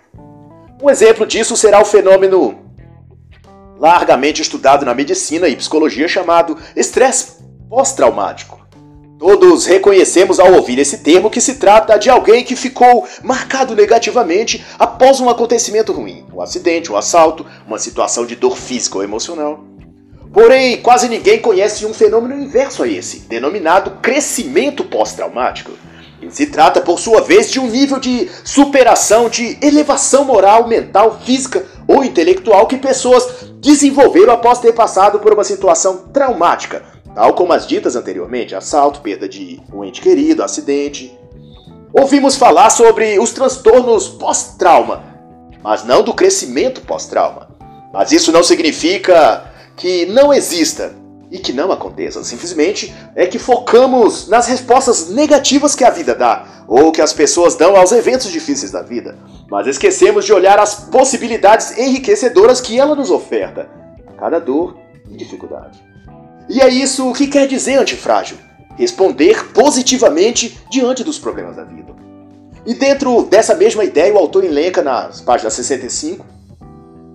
Um 0.82 0.90
exemplo 0.90 1.26
disso 1.26 1.58
será 1.58 1.82
o 1.82 1.86
fenômeno 1.86 2.58
largamente 3.78 4.42
estudado 4.42 4.86
na 4.86 4.94
medicina 4.94 5.50
e 5.50 5.56
psicologia 5.58 6.08
chamado 6.08 6.58
estresse 6.78 7.44
pós-traumático. 7.70 8.66
Todos 9.20 9.66
reconhecemos 9.66 10.40
ao 10.40 10.54
ouvir 10.54 10.80
esse 10.80 11.00
termo 11.00 11.30
que 11.30 11.42
se 11.42 11.56
trata 11.56 11.98
de 11.98 12.10
alguém 12.10 12.42
que 12.42 12.56
ficou 12.56 13.06
marcado 13.22 13.76
negativamente 13.76 14.66
após 14.80 15.20
um 15.20 15.30
acontecimento 15.30 15.92
ruim, 15.92 16.26
um 16.34 16.42
acidente, 16.42 16.90
um 16.90 16.96
assalto, 16.96 17.46
uma 17.68 17.78
situação 17.78 18.26
de 18.26 18.38
dor 18.38 18.56
física 18.56 18.98
ou 18.98 19.04
emocional. 19.04 19.75
Porém, 20.36 20.82
quase 20.82 21.08
ninguém 21.08 21.40
conhece 21.40 21.86
um 21.86 21.94
fenômeno 21.94 22.38
inverso 22.38 22.84
a 22.84 22.88
esse, 22.90 23.20
denominado 23.20 23.92
crescimento 24.02 24.84
pós-traumático. 24.84 25.72
Se 26.30 26.48
trata, 26.48 26.82
por 26.82 27.00
sua 27.00 27.22
vez, 27.22 27.50
de 27.50 27.58
um 27.58 27.68
nível 27.68 28.02
de 28.02 28.30
superação, 28.44 29.30
de 29.30 29.58
elevação 29.62 30.26
moral, 30.26 30.68
mental, 30.68 31.22
física 31.24 31.66
ou 31.88 32.04
intelectual 32.04 32.68
que 32.68 32.76
pessoas 32.76 33.46
desenvolveram 33.62 34.34
após 34.34 34.60
ter 34.60 34.74
passado 34.74 35.20
por 35.20 35.34
uma 35.34 35.44
situação 35.46 36.10
traumática, 36.12 36.84
tal 37.14 37.34
como 37.34 37.54
as 37.54 37.66
ditas 37.66 37.96
anteriormente: 37.96 38.54
assalto, 38.54 39.00
perda 39.00 39.30
de 39.30 39.62
um 39.74 39.86
ente 39.86 40.02
querido, 40.02 40.44
acidente. 40.44 41.18
Ouvimos 41.94 42.36
falar 42.36 42.72
sobre 42.72 43.18
os 43.20 43.32
transtornos 43.32 44.10
pós-trauma, 44.10 45.02
mas 45.64 45.86
não 45.86 46.04
do 46.04 46.14
crescimento 46.14 46.82
pós-trauma. 46.82 47.48
Mas 47.94 48.12
isso 48.12 48.34
não 48.34 48.44
significa 48.44 49.45
que 49.76 50.06
não 50.06 50.34
exista 50.34 50.94
e 51.32 51.40
que 51.40 51.52
não 51.52 51.72
aconteça. 51.72 52.24
Simplesmente 52.24 52.94
é 53.16 53.26
que 53.26 53.40
focamos 53.40 54.28
nas 54.28 54.48
respostas 54.48 55.10
negativas 55.10 55.76
que 55.76 55.84
a 55.84 55.90
vida 55.90 56.16
dá 56.16 56.64
ou 56.68 56.92
que 56.92 57.02
as 57.02 57.14
pessoas 57.14 57.56
dão 57.56 57.76
aos 57.76 57.92
eventos 57.92 58.32
difíceis 58.32 58.72
da 58.72 58.82
vida, 58.82 59.18
mas 59.50 59.68
esquecemos 59.68 60.26
de 60.26 60.34
olhar 60.34 60.60
as 60.60 60.76
possibilidades 60.76 61.78
enriquecedoras 61.78 62.62
que 62.62 62.80
ela 62.80 62.96
nos 62.96 63.12
oferta 63.12 63.70
cada 64.18 64.40
dor 64.40 64.78
e 65.10 65.16
dificuldade. 65.16 65.84
E 66.50 66.62
é 66.62 66.70
isso 66.70 67.12
que 67.14 67.28
quer 67.28 67.48
dizer 67.48 67.76
antifrágil: 67.76 68.38
responder 68.78 69.52
positivamente 69.52 70.60
diante 70.70 71.04
dos 71.04 71.20
problemas 71.20 71.56
da 71.56 71.64
vida. 71.64 71.94
E 72.66 72.74
dentro 72.74 73.24
dessa 73.24 73.54
mesma 73.54 73.84
ideia, 73.84 74.14
o 74.14 74.18
autor 74.18 74.44
elenca 74.44 74.82
nas 74.82 75.22
páginas 75.22 75.54
65 75.54 76.26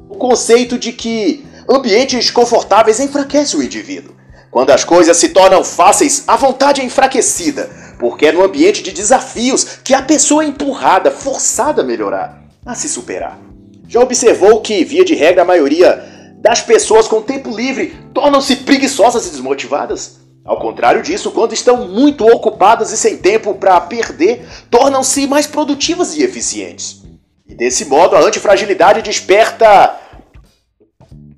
o 0.08 0.16
conceito 0.16 0.78
de 0.78 0.92
que 0.92 1.44
Ambientes 1.72 2.32
confortáveis 2.32 2.98
enfraquecem 2.98 3.60
o 3.60 3.62
indivíduo. 3.62 4.16
Quando 4.50 4.70
as 4.70 4.82
coisas 4.82 5.16
se 5.16 5.28
tornam 5.28 5.62
fáceis, 5.62 6.24
a 6.26 6.34
vontade 6.34 6.80
é 6.80 6.84
enfraquecida, 6.84 7.70
porque 7.96 8.26
é 8.26 8.32
no 8.32 8.42
ambiente 8.42 8.82
de 8.82 8.90
desafios 8.90 9.78
que 9.84 9.94
a 9.94 10.02
pessoa 10.02 10.42
é 10.42 10.48
empurrada, 10.48 11.12
forçada 11.12 11.82
a 11.82 11.84
melhorar, 11.84 12.42
a 12.66 12.74
se 12.74 12.88
superar. 12.88 13.38
Já 13.86 14.00
observou 14.00 14.60
que, 14.60 14.82
via 14.84 15.04
de 15.04 15.14
regra, 15.14 15.42
a 15.42 15.44
maioria 15.44 16.32
das 16.38 16.60
pessoas 16.60 17.06
com 17.06 17.22
tempo 17.22 17.54
livre 17.56 17.96
tornam-se 18.12 18.56
preguiçosas 18.56 19.28
e 19.28 19.30
desmotivadas? 19.30 20.18
Ao 20.44 20.58
contrário 20.58 21.04
disso, 21.04 21.30
quando 21.30 21.52
estão 21.52 21.86
muito 21.86 22.26
ocupadas 22.26 22.90
e 22.90 22.96
sem 22.96 23.16
tempo 23.16 23.54
para 23.54 23.80
perder, 23.80 24.44
tornam-se 24.68 25.24
mais 25.28 25.46
produtivas 25.46 26.16
e 26.16 26.24
eficientes. 26.24 27.02
E 27.46 27.54
desse 27.54 27.84
modo, 27.84 28.16
a 28.16 28.20
antifragilidade 28.20 29.02
desperta 29.02 30.09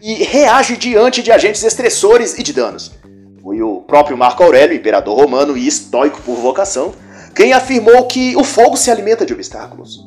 e 0.02 0.24
reage 0.24 0.76
diante 0.76 1.22
de 1.22 1.30
agentes 1.30 1.62
estressores 1.62 2.36
e 2.36 2.42
de 2.42 2.52
danos. 2.52 2.90
Foi 3.40 3.62
o 3.62 3.82
próprio 3.82 4.18
Marco 4.18 4.42
Aurélio, 4.42 4.76
imperador 4.76 5.16
romano 5.16 5.56
e 5.56 5.68
estoico 5.68 6.20
por 6.22 6.34
vocação, 6.34 6.92
quem 7.36 7.52
afirmou 7.52 8.04
que 8.06 8.34
o 8.36 8.42
fogo 8.42 8.76
se 8.76 8.90
alimenta 8.90 9.24
de 9.24 9.32
obstáculos. 9.32 10.04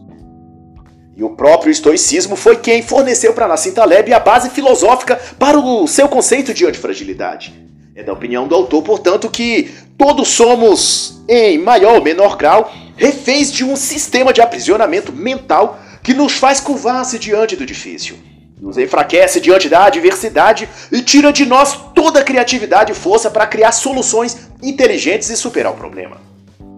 E 1.15 1.23
o 1.23 1.29
próprio 1.29 1.71
estoicismo 1.71 2.35
foi 2.35 2.57
quem 2.57 2.81
forneceu 2.81 3.33
para 3.33 3.47
Nassim 3.47 3.71
Taleb 3.71 4.13
a 4.13 4.19
base 4.19 4.49
filosófica 4.49 5.15
para 5.39 5.57
o 5.57 5.87
seu 5.87 6.09
conceito 6.09 6.53
de 6.53 6.65
antifragilidade. 6.65 7.53
É 7.95 8.03
da 8.03 8.11
opinião 8.11 8.49
do 8.49 8.53
autor, 8.53 8.83
portanto, 8.83 9.29
que 9.29 9.71
todos 9.97 10.27
somos, 10.27 11.23
em 11.29 11.57
maior 11.57 11.95
ou 11.95 12.03
menor 12.03 12.35
grau, 12.35 12.69
reféns 12.97 13.49
de 13.49 13.63
um 13.63 13.77
sistema 13.77 14.33
de 14.33 14.41
aprisionamento 14.41 15.13
mental 15.13 15.79
que 16.03 16.13
nos 16.13 16.33
faz 16.33 16.59
curvar-se 16.59 17.17
diante 17.17 17.55
do 17.55 17.65
difícil 17.65 18.17
nos 18.59 18.77
enfraquece 18.77 19.41
diante 19.41 19.67
da 19.67 19.85
adversidade 19.85 20.69
e 20.91 21.01
tira 21.01 21.31
de 21.31 21.45
nós 21.45 21.77
toda 21.93 22.19
a 22.19 22.23
criatividade 22.23 22.91
e 22.91 22.95
força 22.95 23.29
para 23.29 23.45
criar 23.47 23.71
soluções 23.71 24.49
inteligentes 24.61 25.29
e 25.29 25.37
superar 25.37 25.73
o 25.73 25.75
problema. 25.75 26.17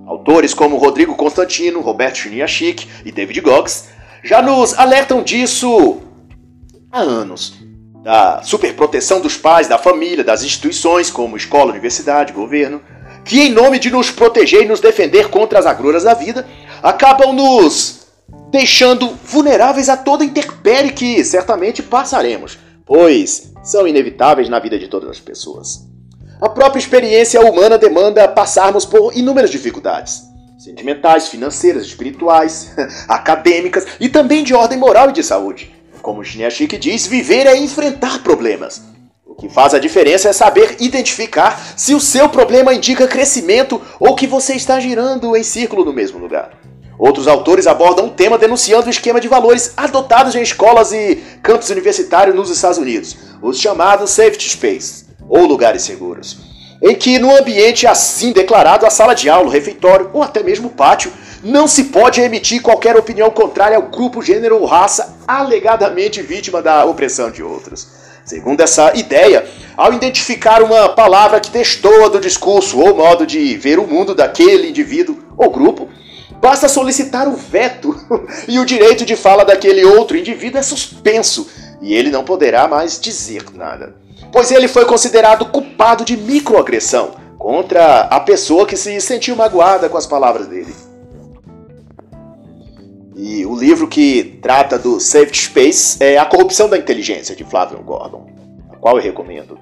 Autores 0.06 0.54
como 0.54 0.78
Rodrigo 0.78 1.16
Constantino, 1.16 1.82
Roberto 1.82 2.18
Chiniachik 2.18 2.88
e 3.06 3.12
David 3.12 3.42
Goggins 3.42 3.86
já 4.24 4.42
nos 4.42 4.78
alertam 4.78 5.22
disso 5.22 6.02
há 6.92 7.00
anos. 7.00 7.54
Da 8.04 8.42
superproteção 8.42 9.20
dos 9.20 9.36
pais, 9.36 9.68
da 9.68 9.78
família, 9.78 10.24
das 10.24 10.44
instituições 10.44 11.12
como 11.12 11.36
escola, 11.36 11.72
universidade, 11.72 12.32
governo, 12.32 12.82
que 13.26 13.42
em 13.42 13.52
nome 13.52 13.80
de 13.80 13.92
nos 13.92 14.10
proteger 14.10 14.64
e 14.64 14.68
nos 14.68 14.80
defender 14.80 15.30
contra 15.30 15.60
as 15.60 15.66
agruras 15.66 16.04
da 16.04 16.14
vida, 16.14 16.48
acabam 16.82 17.34
nos 17.34 17.97
deixando 18.50 19.18
vulneráveis 19.24 19.90
a 19.90 19.98
toda 19.98 20.26
intempérie 20.26 20.92
que 20.92 21.24
certamente 21.24 21.84
passaremos, 21.84 22.58
pois 22.86 23.52
são 23.64 23.88
inevitáveis 23.88 24.50
na 24.50 24.60
vida 24.60 24.80
de 24.80 24.88
todas 24.88 25.10
as 25.10 25.20
pessoas. 25.20 25.86
A 26.40 26.48
própria 26.48 26.80
experiência 26.80 27.42
humana 27.42 27.78
demanda 27.78 28.28
passarmos 28.28 28.86
por 28.86 29.16
inúmeras 29.18 29.50
dificuldades, 29.50 30.22
sentimentais, 30.58 31.28
financeiras, 31.28 31.84
espirituais, 31.84 32.74
acadêmicas 33.10 33.86
e 34.00 34.08
também 34.08 34.44
de 34.44 34.54
ordem 34.54 34.78
moral 34.78 35.10
e 35.10 35.14
de 35.14 35.24
saúde. 35.24 35.74
Como 36.02 36.24
Chineachik 36.24 36.78
diz, 36.78 37.08
viver 37.08 37.48
é 37.48 37.58
enfrentar 37.58 38.24
problemas. 38.24 38.82
O 39.26 39.36
que 39.36 39.50
faz 39.50 39.74
a 39.74 39.80
diferença 39.80 40.30
é 40.30 40.34
saber 40.34 40.78
identificar 40.80 41.60
se 41.76 41.94
o 41.94 42.00
seu 42.00 42.30
problema 42.30 42.74
indica 42.74 43.08
crescimento 43.08 43.82
ou 44.00 44.16
que 44.16 44.26
você 44.26 44.54
está 44.54 44.80
girando 44.80 45.36
em 45.36 45.44
círculo 45.44 45.84
no 45.84 45.92
mesmo 45.92 46.20
lugar. 46.20 46.52
Outros 46.98 47.28
autores 47.28 47.68
abordam 47.68 48.08
o 48.08 48.10
tema 48.10 48.38
denunciando 48.38 48.88
o 48.88 48.90
esquema 48.90 49.22
de 49.22 49.28
valores 49.28 49.74
adotados 49.78 50.36
em 50.36 50.42
escolas 50.42 50.92
e 50.92 51.22
campos 51.44 51.70
universitários 51.70 52.36
nos 52.36 52.50
Estados 52.50 52.80
Unidos, 52.80 53.16
os 53.42 53.60
chamados 53.60 54.10
safety 54.12 54.50
space, 54.50 55.06
ou 55.30 55.46
lugares 55.46 55.84
seguros, 55.84 56.38
em 56.82 56.96
que 56.96 57.20
no 57.20 57.36
ambiente 57.36 57.86
assim 57.86 58.32
declarado, 58.32 58.86
a 58.86 58.90
sala 58.90 59.14
de 59.14 59.30
aula, 59.30 59.48
o 59.48 59.52
refeitório 59.52 60.10
ou 60.12 60.24
até 60.24 60.42
mesmo 60.42 60.70
o 60.70 60.72
pátio, 60.72 61.12
não 61.44 61.68
se 61.68 61.86
pode 61.86 62.20
emitir 62.20 62.64
qualquer 62.64 62.98
opinião 62.98 63.30
contrária 63.30 63.78
ao 63.78 63.84
grupo, 63.84 64.24
gênero 64.24 64.58
ou 64.58 64.66
raça 64.66 65.18
alegadamente 65.28 66.22
vítima 66.22 66.64
da 66.64 66.84
opressão 66.86 67.30
de 67.30 67.44
outros. 67.44 67.88
Segundo 68.26 68.60
essa 68.60 68.92
ideia, 68.98 69.48
ao 69.78 69.94
identificar 69.94 70.62
uma 70.64 70.90
palavra 70.90 71.40
que 71.40 71.52
destoa 71.52 72.10
do 72.10 72.20
discurso 72.20 72.80
ou 72.80 72.96
modo 72.96 73.26
de 73.26 73.56
ver 73.56 73.80
o 73.80 73.88
mundo 73.88 74.14
daquele 74.16 74.68
indivíduo 74.68 75.18
ou 75.38 75.50
grupo, 75.50 75.88
Basta 76.40 76.68
solicitar 76.68 77.28
o 77.28 77.36
veto 77.36 77.96
e 78.48 78.60
o 78.60 78.66
direito 78.66 79.06
de 79.06 79.16
fala 79.16 79.44
daquele 79.44 79.84
outro 79.84 80.18
indivíduo 80.18 80.60
é 80.60 80.64
suspenso 80.64 81.48
e 81.82 81.94
ele 81.94 82.10
não 82.10 82.24
poderá 82.24 82.68
mais 82.68 83.00
dizer 83.00 83.44
nada, 83.54 83.96
pois 84.32 84.52
ele 84.52 84.68
foi 84.68 84.86
considerado 84.86 85.46
culpado 85.46 86.04
de 86.04 86.18
microagressão 86.18 87.12
contra 87.38 88.02
a 88.02 88.20
pessoa 88.20 88.66
que 88.66 88.76
se 88.76 89.00
sentiu 89.00 89.36
magoada 89.36 89.88
com 89.90 89.98
as 89.98 90.08
palavras 90.08 90.48
dele. 90.48 90.74
E 93.16 93.46
o 93.46 93.56
livro 93.56 93.88
que 93.88 94.38
trata 94.42 94.78
do 94.78 95.00
Safety 95.00 95.40
Space 95.40 95.98
é 96.00 96.18
A 96.18 96.26
Corrupção 96.26 96.70
da 96.70 96.78
Inteligência, 96.78 97.36
de 97.36 97.44
Flavio 97.44 97.80
Gordon, 97.80 98.28
a 98.72 98.76
qual 98.76 98.98
eu 98.98 99.04
recomendo. 99.04 99.58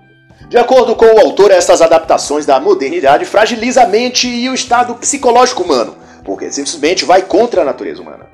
De 0.50 0.58
acordo 0.58 0.96
com 0.96 1.06
o 1.06 1.20
autor, 1.20 1.52
estas 1.52 1.82
adaptações 1.82 2.46
da 2.46 2.60
modernidade 2.60 3.26
fragilizam 3.26 3.84
a 3.84 3.88
mente 3.88 4.28
e 4.28 4.50
o 4.50 4.54
estado 4.54 4.94
psicológico 4.96 5.64
humano, 5.64 5.96
porque 6.26 6.52
simplesmente 6.52 7.06
vai 7.06 7.22
contra 7.22 7.62
a 7.62 7.66
natureza 7.66 8.02
humana. 8.02 8.28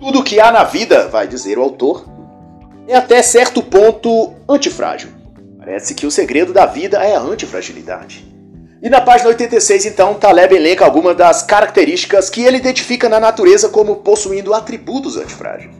Tudo 0.00 0.24
que 0.24 0.40
há 0.40 0.50
na 0.50 0.64
vida, 0.64 1.06
vai 1.08 1.28
dizer 1.28 1.58
o 1.58 1.62
autor, 1.62 2.04
é 2.88 2.96
até 2.96 3.22
certo 3.22 3.62
ponto 3.62 4.34
antifrágil. 4.48 5.10
Parece 5.58 5.94
que 5.94 6.06
o 6.06 6.10
segredo 6.10 6.52
da 6.52 6.64
vida 6.64 6.98
é 7.04 7.14
a 7.14 7.20
antifragilidade. 7.20 8.24
E 8.82 8.88
na 8.88 9.00
página 9.00 9.30
86, 9.30 9.86
então, 9.86 10.14
Taleb 10.14 10.54
elenca 10.54 10.84
algumas 10.84 11.16
das 11.16 11.42
características 11.42 12.30
que 12.30 12.42
ele 12.42 12.58
identifica 12.58 13.08
na 13.08 13.18
natureza 13.18 13.68
como 13.68 13.96
possuindo 13.96 14.54
atributos 14.54 15.16
antifrágeis. 15.16 15.74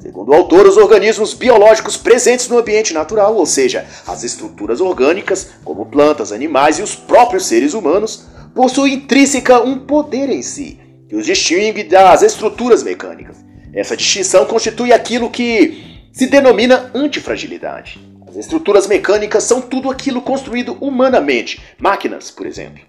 Segundo 0.00 0.30
o 0.30 0.34
autor, 0.34 0.66
os 0.66 0.76
organismos 0.76 1.32
biológicos 1.32 1.96
presentes 1.96 2.48
no 2.48 2.58
ambiente 2.58 2.92
natural, 2.92 3.36
ou 3.36 3.46
seja, 3.46 3.86
as 4.04 4.24
estruturas 4.24 4.80
orgânicas, 4.80 5.50
como 5.64 5.86
plantas, 5.86 6.32
animais 6.32 6.80
e 6.80 6.82
os 6.82 6.96
próprios 6.96 7.46
seres 7.46 7.72
humanos, 7.72 8.24
possuem 8.54 8.94
intrínseca 8.94 9.60
um 9.60 9.78
poder 9.78 10.28
em 10.30 10.42
si, 10.42 10.78
que 11.08 11.16
os 11.16 11.26
distingue 11.26 11.84
das 11.84 12.22
estruturas 12.22 12.82
mecânicas. 12.82 13.36
Essa 13.72 13.96
distinção 13.96 14.44
constitui 14.44 14.92
aquilo 14.92 15.30
que 15.30 16.02
se 16.12 16.26
denomina 16.26 16.90
antifragilidade. 16.94 17.98
As 18.28 18.36
estruturas 18.36 18.86
mecânicas 18.86 19.44
são 19.44 19.60
tudo 19.60 19.90
aquilo 19.90 20.20
construído 20.20 20.76
humanamente, 20.80 21.62
máquinas, 21.78 22.30
por 22.30 22.46
exemplo. 22.46 22.82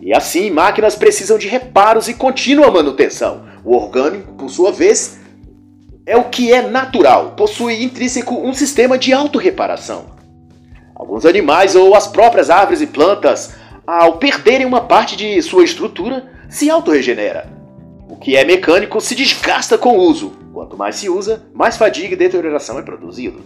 E 0.00 0.12
assim, 0.12 0.50
máquinas 0.50 0.94
precisam 0.94 1.38
de 1.38 1.48
reparos 1.48 2.08
e 2.08 2.14
contínua 2.14 2.70
manutenção. 2.70 3.46
O 3.64 3.74
orgânico, 3.74 4.32
por 4.34 4.50
sua 4.50 4.70
vez, 4.70 5.18
é 6.06 6.16
o 6.16 6.24
que 6.24 6.52
é 6.52 6.60
natural, 6.60 7.30
possui 7.30 7.82
intrínseco 7.82 8.34
um 8.34 8.52
sistema 8.52 8.98
de 8.98 9.12
autorreparação. 9.12 10.06
Alguns 10.94 11.24
animais 11.24 11.74
ou 11.74 11.94
as 11.94 12.06
próprias 12.06 12.50
árvores 12.50 12.80
e 12.80 12.86
plantas, 12.86 13.54
ao 13.86 14.18
perderem 14.18 14.66
uma 14.66 14.80
parte 14.82 15.16
de 15.16 15.40
sua 15.42 15.64
estrutura, 15.64 16.26
se 16.48 16.70
autorregenera. 16.70 17.52
O 18.08 18.16
que 18.16 18.36
é 18.36 18.44
mecânico 18.44 19.00
se 19.00 19.14
desgasta 19.14 19.76
com 19.76 19.98
o 19.98 20.02
uso. 20.02 20.32
Quanto 20.52 20.76
mais 20.76 20.96
se 20.96 21.08
usa, 21.08 21.42
mais 21.52 21.76
fadiga 21.76 22.14
e 22.14 22.16
deterioração 22.16 22.78
é 22.78 22.82
produzido. 22.82 23.42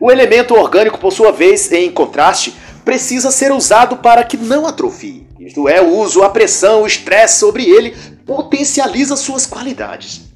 O 0.00 0.10
elemento 0.10 0.54
orgânico, 0.54 0.98
por 0.98 1.12
sua 1.12 1.32
vez, 1.32 1.70
em 1.72 1.90
contraste, 1.90 2.54
precisa 2.84 3.30
ser 3.30 3.52
usado 3.52 3.96
para 3.98 4.24
que 4.24 4.36
não 4.36 4.66
atrofie. 4.66 5.26
Isto 5.38 5.68
é, 5.68 5.80
o 5.80 5.98
uso, 5.98 6.22
a 6.22 6.30
pressão, 6.30 6.82
o 6.82 6.86
estresse 6.86 7.38
sobre 7.38 7.64
ele 7.64 7.94
potencializa 8.24 9.16
suas 9.16 9.46
qualidades 9.46 10.32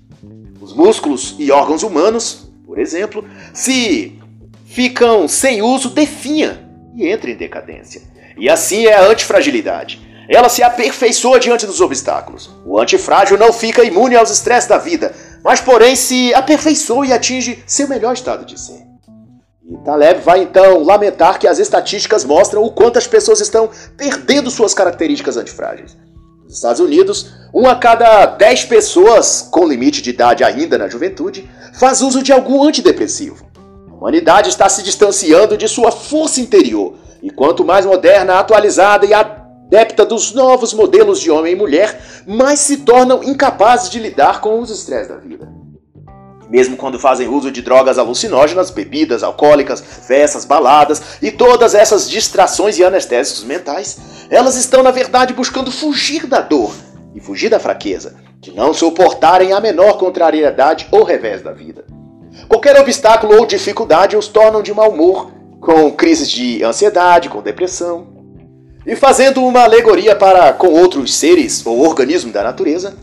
músculos 0.76 1.34
e 1.38 1.50
órgãos 1.50 1.82
humanos, 1.82 2.50
por 2.64 2.78
exemplo, 2.78 3.24
se 3.52 4.18
ficam 4.66 5.26
sem 5.26 5.62
uso, 5.62 5.90
definha 5.90 6.68
e 6.94 7.08
entra 7.08 7.30
em 7.30 7.36
decadência. 7.36 8.02
E 8.36 8.48
assim 8.50 8.86
é 8.86 8.94
a 8.94 9.06
antifragilidade. 9.06 10.00
Ela 10.28 10.48
se 10.48 10.62
aperfeiçoa 10.62 11.38
diante 11.38 11.66
dos 11.66 11.80
obstáculos. 11.80 12.50
O 12.64 12.78
antifrágil 12.78 13.38
não 13.38 13.52
fica 13.52 13.84
imune 13.84 14.16
aos 14.16 14.30
estresses 14.30 14.68
da 14.68 14.78
vida, 14.78 15.14
mas 15.42 15.60
porém 15.60 15.94
se 15.94 16.34
aperfeiçoa 16.34 17.06
e 17.06 17.12
atinge 17.12 17.62
seu 17.66 17.86
melhor 17.88 18.12
estado 18.12 18.44
de 18.44 18.58
ser. 18.58 18.84
E 19.68 19.76
Taleb 19.84 20.20
vai 20.20 20.42
então 20.42 20.82
lamentar 20.82 21.38
que 21.38 21.48
as 21.48 21.58
estatísticas 21.58 22.24
mostram 22.24 22.62
o 22.62 22.70
quanto 22.70 22.98
as 22.98 23.06
pessoas 23.06 23.40
estão 23.40 23.70
perdendo 23.96 24.50
suas 24.50 24.74
características 24.74 25.36
antifrágeis. 25.36 25.96
Nos 26.44 26.54
Estados 26.54 26.80
Unidos, 26.80 27.32
uma 27.52 27.72
a 27.72 27.76
cada 27.76 28.26
10 28.26 28.66
pessoas 28.66 29.48
com 29.50 29.66
limite 29.66 30.00
de 30.00 30.10
idade 30.10 30.44
ainda 30.44 30.78
na 30.78 30.88
juventude 30.88 31.48
faz 31.74 32.00
uso 32.00 32.22
de 32.22 32.32
algum 32.32 32.62
antidepressivo. 32.62 33.44
A 33.90 33.94
humanidade 33.94 34.48
está 34.48 34.68
se 34.68 34.82
distanciando 34.82 35.56
de 35.56 35.66
sua 35.66 35.90
força 35.90 36.40
interior, 36.40 36.94
e 37.22 37.30
quanto 37.30 37.64
mais 37.64 37.84
moderna, 37.84 38.38
atualizada 38.38 39.06
e 39.06 39.14
adepta 39.14 40.04
dos 40.04 40.32
novos 40.32 40.72
modelos 40.72 41.20
de 41.20 41.30
homem 41.30 41.52
e 41.52 41.56
mulher, 41.56 41.98
mais 42.26 42.60
se 42.60 42.78
tornam 42.78 43.22
incapazes 43.22 43.90
de 43.90 43.98
lidar 43.98 44.40
com 44.40 44.60
os 44.60 44.70
estresses 44.70 45.08
da 45.08 45.16
vida 45.16 45.56
mesmo 46.48 46.76
quando 46.76 46.98
fazem 46.98 47.28
uso 47.28 47.50
de 47.50 47.62
drogas 47.62 47.98
alucinógenas, 47.98 48.70
bebidas 48.70 49.22
alcoólicas, 49.22 49.80
festas, 49.80 50.44
baladas 50.44 51.02
e 51.20 51.30
todas 51.30 51.74
essas 51.74 52.08
distrações 52.08 52.78
e 52.78 52.84
anestésicos 52.84 53.44
mentais, 53.44 53.98
elas 54.30 54.56
estão 54.56 54.82
na 54.82 54.90
verdade 54.90 55.34
buscando 55.34 55.70
fugir 55.70 56.26
da 56.26 56.40
dor 56.40 56.72
e 57.14 57.20
fugir 57.20 57.48
da 57.48 57.58
fraqueza, 57.58 58.14
de 58.40 58.52
não 58.52 58.72
suportarem 58.72 59.52
a 59.52 59.60
menor 59.60 59.98
contrariedade 59.98 60.86
ou 60.90 61.02
revés 61.02 61.42
da 61.42 61.52
vida. 61.52 61.84
Qualquer 62.48 62.78
obstáculo 62.78 63.38
ou 63.38 63.46
dificuldade 63.46 64.16
os 64.16 64.28
tornam 64.28 64.62
de 64.62 64.72
mau 64.72 64.90
humor, 64.90 65.30
com 65.66 65.90
crises 65.90 66.30
de 66.30 66.62
ansiedade, 66.62 67.28
com 67.28 67.42
depressão. 67.42 68.06
E 68.86 68.94
fazendo 68.94 69.44
uma 69.44 69.64
alegoria 69.64 70.14
para 70.14 70.52
com 70.52 70.68
outros 70.68 71.12
seres 71.12 71.66
ou 71.66 71.80
organismos 71.80 72.32
da 72.32 72.44
natureza, 72.44 72.94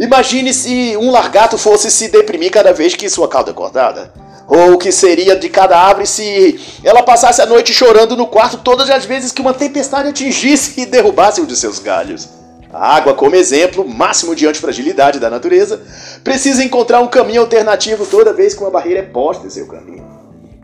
Imagine 0.00 0.54
se 0.54 0.96
um 0.96 1.10
largato 1.10 1.58
fosse 1.58 1.90
se 1.90 2.08
deprimir 2.08 2.50
cada 2.50 2.72
vez 2.72 2.94
que 2.94 3.06
sua 3.10 3.28
cauda 3.28 3.50
é 3.50 3.54
cortada. 3.54 4.10
Ou 4.48 4.72
o 4.72 4.78
que 4.78 4.90
seria 4.90 5.36
de 5.36 5.50
cada 5.50 5.78
árvore 5.78 6.06
se 6.06 6.58
ela 6.82 7.02
passasse 7.02 7.42
a 7.42 7.46
noite 7.46 7.74
chorando 7.74 8.16
no 8.16 8.26
quarto 8.26 8.56
todas 8.56 8.88
as 8.88 9.04
vezes 9.04 9.30
que 9.30 9.42
uma 9.42 9.52
tempestade 9.52 10.08
atingisse 10.08 10.80
e 10.80 10.86
derrubasse 10.86 11.42
um 11.42 11.44
de 11.44 11.54
seus 11.54 11.78
galhos. 11.78 12.30
A 12.72 12.96
água, 12.96 13.12
como 13.12 13.36
exemplo 13.36 13.86
máximo 13.86 14.34
de 14.34 14.46
antifragilidade 14.46 15.20
da 15.20 15.28
natureza, 15.28 15.82
precisa 16.24 16.64
encontrar 16.64 17.00
um 17.00 17.08
caminho 17.08 17.42
alternativo 17.42 18.06
toda 18.06 18.32
vez 18.32 18.54
que 18.54 18.62
uma 18.62 18.70
barreira 18.70 19.00
é 19.00 19.02
posta 19.02 19.46
em 19.46 19.50
seu 19.50 19.66
caminho. 19.66 20.09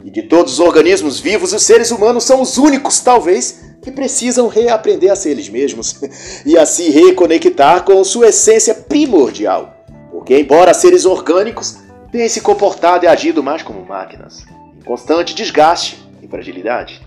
E 0.07 0.11
de 0.11 0.23
todos 0.23 0.53
os 0.53 0.61
organismos 0.61 1.19
vivos, 1.19 1.53
os 1.53 1.64
seres 1.64 1.90
humanos 1.90 2.23
são 2.23 2.40
os 2.40 2.57
únicos, 2.57 3.01
talvez, 3.01 3.75
que 3.83 3.90
precisam 3.90 4.47
reaprender 4.47 5.11
a 5.11 5.16
ser 5.16 5.31
eles 5.31 5.49
mesmos 5.49 6.01
e 6.47 6.57
a 6.57 6.64
se 6.64 6.90
reconectar 6.90 7.83
com 7.83 8.05
sua 8.05 8.29
essência 8.29 8.73
primordial. 8.73 9.85
Porque, 10.12 10.38
embora 10.38 10.73
seres 10.73 11.05
orgânicos, 11.05 11.79
têm 12.12 12.29
se 12.29 12.40
comportado 12.40 13.05
e 13.05 13.09
agido 13.09 13.42
mais 13.42 13.64
como 13.64 13.85
máquinas, 13.85 14.47
em 14.79 14.85
constante 14.85 15.35
desgaste 15.35 15.99
e 16.23 16.29
fragilidade. 16.29 17.03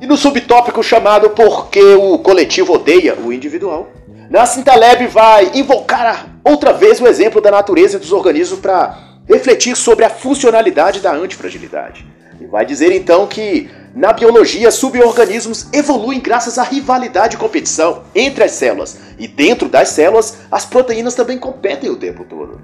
E 0.00 0.06
no 0.06 0.16
subtópico 0.16 0.84
chamado 0.84 1.30
Porque 1.30 1.82
o 1.82 2.20
coletivo 2.20 2.74
odeia 2.74 3.16
o 3.16 3.32
individual, 3.32 3.88
Nassim 4.30 4.62
Taleb 4.62 5.08
vai 5.08 5.50
invocar 5.54 6.28
outra 6.44 6.72
vez 6.72 7.00
o 7.00 7.06
exemplo 7.08 7.40
da 7.40 7.50
natureza 7.50 7.96
e 7.96 8.00
dos 8.00 8.12
organismos 8.12 8.60
para 8.60 9.15
refletir 9.28 9.76
sobre 9.76 10.04
a 10.04 10.10
funcionalidade 10.10 11.00
da 11.00 11.12
antifragilidade. 11.12 12.06
E 12.40 12.46
vai 12.46 12.64
dizer 12.64 12.92
então 12.92 13.26
que 13.26 13.68
na 13.96 14.12
biologia, 14.12 14.70
suborganismos 14.70 15.68
evoluem 15.72 16.20
graças 16.20 16.58
à 16.58 16.62
rivalidade 16.62 17.34
e 17.34 17.38
competição 17.38 18.02
entre 18.14 18.44
as 18.44 18.50
células, 18.50 18.98
e 19.18 19.26
dentro 19.26 19.70
das 19.70 19.88
células, 19.88 20.36
as 20.52 20.66
proteínas 20.66 21.14
também 21.14 21.38
competem 21.38 21.88
o 21.88 21.96
tempo 21.96 22.22
todo. 22.28 22.60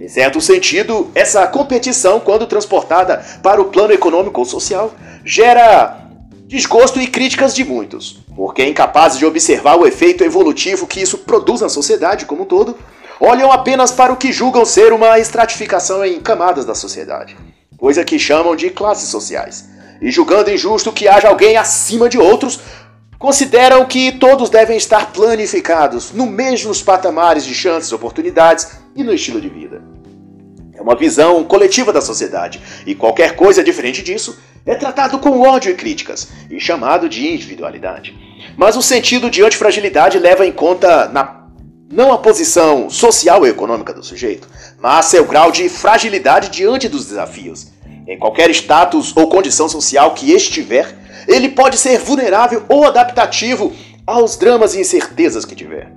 Em 0.00 0.08
certo 0.08 0.40
sentido, 0.40 1.10
essa 1.14 1.46
competição, 1.46 2.18
quando 2.18 2.46
transportada 2.46 3.22
para 3.42 3.60
o 3.60 3.66
plano 3.66 3.92
econômico 3.92 4.40
ou 4.40 4.46
social, 4.46 4.94
gera 5.22 6.00
desgosto 6.46 6.98
e 6.98 7.06
críticas 7.06 7.54
de 7.54 7.62
muitos, 7.62 8.18
porque 8.34 8.64
incapazes 8.64 9.18
de 9.18 9.26
observar 9.26 9.76
o 9.76 9.86
efeito 9.86 10.24
evolutivo 10.24 10.86
que 10.86 11.02
isso 11.02 11.18
produz 11.18 11.60
na 11.60 11.68
sociedade 11.68 12.24
como 12.24 12.44
um 12.44 12.46
todo, 12.46 12.74
olham 13.20 13.52
apenas 13.52 13.92
para 13.92 14.12
o 14.12 14.16
que 14.16 14.32
julgam 14.32 14.64
ser 14.64 14.92
uma 14.92 15.18
estratificação 15.18 16.02
em 16.04 16.18
camadas 16.18 16.64
da 16.64 16.74
sociedade, 16.74 17.36
coisa 17.76 18.04
que 18.04 18.18
chamam 18.18 18.56
de 18.56 18.70
classes 18.70 19.10
sociais. 19.10 19.68
E 20.00 20.10
julgando 20.10 20.50
injusto 20.50 20.92
que 20.92 21.06
haja 21.06 21.28
alguém 21.28 21.58
acima 21.58 22.08
de 22.08 22.18
outros, 22.18 22.58
consideram 23.18 23.84
que 23.84 24.12
todos 24.12 24.48
devem 24.48 24.78
estar 24.78 25.12
planificados 25.12 26.10
no 26.10 26.24
mesmos 26.24 26.82
patamares 26.82 27.44
de 27.44 27.54
chances, 27.54 27.92
oportunidades 27.92 28.78
e 28.96 29.04
no 29.04 29.12
estilo 29.12 29.38
de 29.38 29.50
vida. 29.50 29.82
É 30.74 30.80
uma 30.80 30.96
visão 30.96 31.44
coletiva 31.44 31.92
da 31.92 32.00
sociedade, 32.00 32.62
e 32.86 32.94
qualquer 32.94 33.36
coisa 33.36 33.62
diferente 33.62 34.02
disso 34.02 34.38
é 34.64 34.74
tratado 34.74 35.18
com 35.18 35.42
ódio 35.42 35.70
e 35.70 35.74
críticas, 35.74 36.28
e 36.50 36.58
chamado 36.58 37.06
de 37.06 37.28
individualidade. 37.28 38.16
Mas 38.56 38.76
o 38.76 38.82
sentido 38.82 39.28
de 39.28 39.42
antifragilidade 39.42 40.18
leva 40.18 40.46
em 40.46 40.52
conta 40.52 41.06
na 41.10 41.39
não 41.90 42.12
a 42.12 42.18
posição 42.18 42.88
social 42.88 43.44
e 43.44 43.50
econômica 43.50 43.92
do 43.92 44.04
sujeito, 44.04 44.48
mas 44.80 45.06
seu 45.06 45.24
grau 45.24 45.50
de 45.50 45.68
fragilidade 45.68 46.48
diante 46.48 46.88
dos 46.88 47.06
desafios. 47.06 47.66
Em 48.06 48.16
qualquer 48.16 48.48
status 48.50 49.12
ou 49.16 49.28
condição 49.28 49.68
social 49.68 50.14
que 50.14 50.32
estiver, 50.32 50.96
ele 51.26 51.48
pode 51.48 51.76
ser 51.76 51.98
vulnerável 51.98 52.64
ou 52.68 52.86
adaptativo 52.86 53.72
aos 54.06 54.36
dramas 54.36 54.74
e 54.74 54.80
incertezas 54.80 55.44
que 55.44 55.56
tiver. 55.56 55.92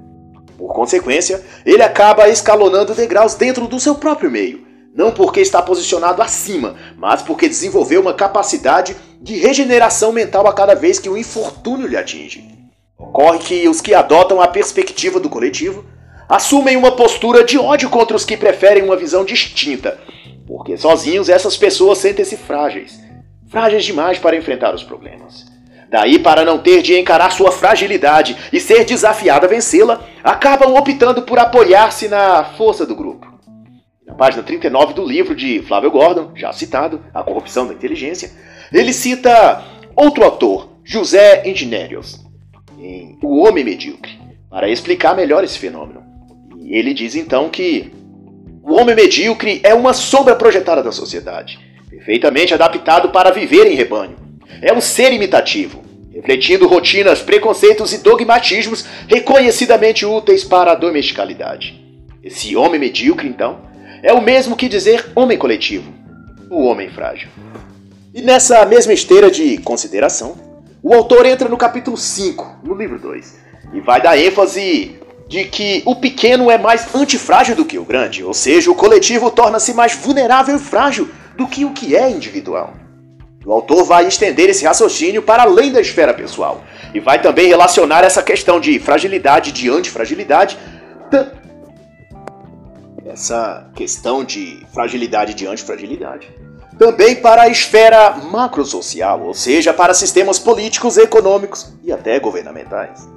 Por 0.58 0.74
consequência, 0.74 1.44
ele 1.64 1.84
acaba 1.84 2.28
escalonando 2.28 2.96
degraus 2.96 3.36
dentro 3.36 3.68
do 3.68 3.80
seu 3.80 3.94
próprio 3.94 4.32
meio, 4.32 4.66
não 4.96 5.12
porque 5.12 5.42
está 5.42 5.62
posicionado 5.62 6.24
acima, 6.24 6.76
mas 6.98 7.22
porque 7.22 7.48
desenvolveu 7.48 8.02
uma 8.02 8.14
capacidade 8.16 8.96
de 9.22 9.36
regeneração 9.36 10.12
mental 10.12 10.48
a 10.48 10.54
cada 10.54 10.74
vez 10.74 10.98
que 10.98 11.10
o 11.10 11.18
infortúnio 11.18 11.88
lhe 11.88 11.98
atinge. 11.98 12.63
Ocorre 13.04 13.40
que 13.40 13.68
os 13.68 13.82
que 13.82 13.94
adotam 13.94 14.42
a 14.42 14.48
perspectiva 14.48 15.20
do 15.20 15.30
coletivo 15.30 15.84
assumem 16.28 16.78
uma 16.78 16.96
postura 16.96 17.44
de 17.44 17.58
ódio 17.60 17.90
contra 17.90 18.16
os 18.16 18.24
que 18.24 18.38
preferem 18.38 18.82
uma 18.82 18.96
visão 18.96 19.26
distinta, 19.26 20.00
porque 20.48 20.78
sozinhos 20.78 21.28
essas 21.28 21.58
pessoas 21.58 21.98
sentem-se 21.98 22.38
frágeis. 22.38 22.98
frágeis 23.50 23.84
demais 23.84 24.18
para 24.18 24.38
enfrentar 24.38 24.74
os 24.74 24.84
problemas. 24.84 25.46
Daí, 25.92 26.18
para 26.18 26.46
não 26.46 26.58
ter 26.58 26.82
de 26.82 26.98
encarar 26.98 27.32
sua 27.32 27.52
fragilidade 27.52 28.36
e 28.52 28.60
ser 28.60 28.84
desafiada 28.84 29.46
a 29.46 29.50
vencê-la, 29.50 30.02
acabam 30.24 30.74
optando 30.74 31.22
por 31.22 31.38
apoiar-se 31.38 32.08
na 32.08 32.46
força 32.58 32.84
do 32.86 32.96
grupo. 32.96 33.28
Na 34.08 34.16
página 34.16 34.42
39 34.42 34.94
do 34.94 35.06
livro 35.06 35.36
de 35.36 35.62
Flávio 35.62 35.92
Gordon, 35.92 36.32
já 36.36 36.52
citado, 36.52 37.02
A 37.14 37.22
Corrupção 37.22 37.68
da 37.68 37.74
Inteligência, 37.74 38.32
ele 38.72 38.94
cita 38.94 39.62
outro 39.96 40.24
autor, 40.24 40.70
José 40.84 41.44
Engenheiros, 41.46 42.23
em 42.84 43.18
O 43.24 43.40
Homem 43.40 43.64
Medíocre, 43.64 44.20
para 44.50 44.70
explicar 44.70 45.16
melhor 45.16 45.44
esse 45.44 45.58
fenômeno. 45.58 46.04
E 46.60 46.76
ele 46.76 46.94
diz 46.94 47.16
então 47.16 47.50
que 47.50 47.92
o 48.62 48.74
homem 48.74 48.96
medíocre 48.96 49.60
é 49.64 49.74
uma 49.74 49.94
sombra 49.94 50.36
projetada 50.36 50.82
da 50.82 50.92
sociedade, 50.92 51.60
perfeitamente 51.90 52.54
adaptado 52.54 53.10
para 53.10 53.32
viver 53.32 53.68
em 53.68 53.76
rebanho. 53.76 54.16
É 54.62 54.72
um 54.72 54.80
ser 54.80 55.12
imitativo, 55.12 55.84
refletindo 56.14 56.68
rotinas, 56.68 57.22
preconceitos 57.22 57.92
e 57.94 57.98
dogmatismos 57.98 58.86
reconhecidamente 59.08 60.06
úteis 60.06 60.44
para 60.44 60.72
a 60.72 60.76
domesticalidade. 60.76 61.82
Esse 62.24 62.56
homem 62.56 62.80
medíocre, 62.80 63.28
então, 63.28 63.62
é 64.02 64.14
o 64.14 64.22
mesmo 64.22 64.56
que 64.56 64.70
dizer 64.70 65.12
homem 65.16 65.38
coletivo, 65.38 65.92
o 66.50 66.64
homem 66.64 66.90
frágil. 66.90 67.30
E 68.14 68.22
nessa 68.22 68.66
mesma 68.66 68.94
esteira 68.94 69.30
de 69.30 69.58
consideração, 69.58 70.53
o 70.84 70.94
autor 70.94 71.26
entra 71.26 71.48
no 71.48 71.56
capítulo 71.56 71.96
5, 71.96 72.60
no 72.62 72.76
livro 72.76 73.00
2, 73.00 73.40
e 73.74 73.80
vai 73.80 74.02
dar 74.02 74.18
ênfase 74.18 75.00
de 75.30 75.46
que 75.46 75.82
o 75.86 75.96
pequeno 75.96 76.52
é 76.52 76.58
mais 76.58 76.94
antifrágil 76.94 77.56
do 77.56 77.64
que 77.64 77.80
o 77.80 77.86
grande, 77.86 78.22
ou 78.22 78.34
seja, 78.34 78.70
o 78.70 78.76
coletivo 78.76 79.32
torna-se 79.32 79.74
mais 79.74 79.96
vulnerável 79.96 80.58
e 80.58 80.60
frágil 80.60 81.10
do 81.38 81.48
que 81.48 81.64
o 81.64 81.72
que 81.72 81.96
é 81.96 82.10
individual. 82.10 82.74
O 83.46 83.54
autor 83.54 83.86
vai 83.86 84.06
estender 84.08 84.50
esse 84.50 84.66
raciocínio 84.66 85.22
para 85.22 85.44
além 85.44 85.72
da 85.72 85.80
esfera 85.80 86.14
pessoal 86.14 86.64
e 86.94 87.00
vai 87.00 87.22
também 87.22 87.48
relacionar 87.48 88.04
essa 88.04 88.22
questão 88.22 88.60
de 88.60 88.78
fragilidade 88.78 89.54
de 89.54 89.70
antifragilidade. 89.70 90.58
Essa 93.06 93.70
questão 93.74 94.24
de 94.24 94.66
fragilidade 94.74 95.34
de 95.34 95.48
antifragilidade. 95.48 96.43
Também 96.78 97.16
para 97.16 97.44
a 97.44 97.50
esfera 97.50 98.18
macrosocial, 98.32 99.22
ou 99.22 99.34
seja, 99.34 99.74
para 99.74 99.94
sistemas 99.94 100.40
políticos, 100.40 100.98
econômicos 100.98 101.68
e 101.84 101.92
até 101.92 102.20
governamentais. 102.20 103.08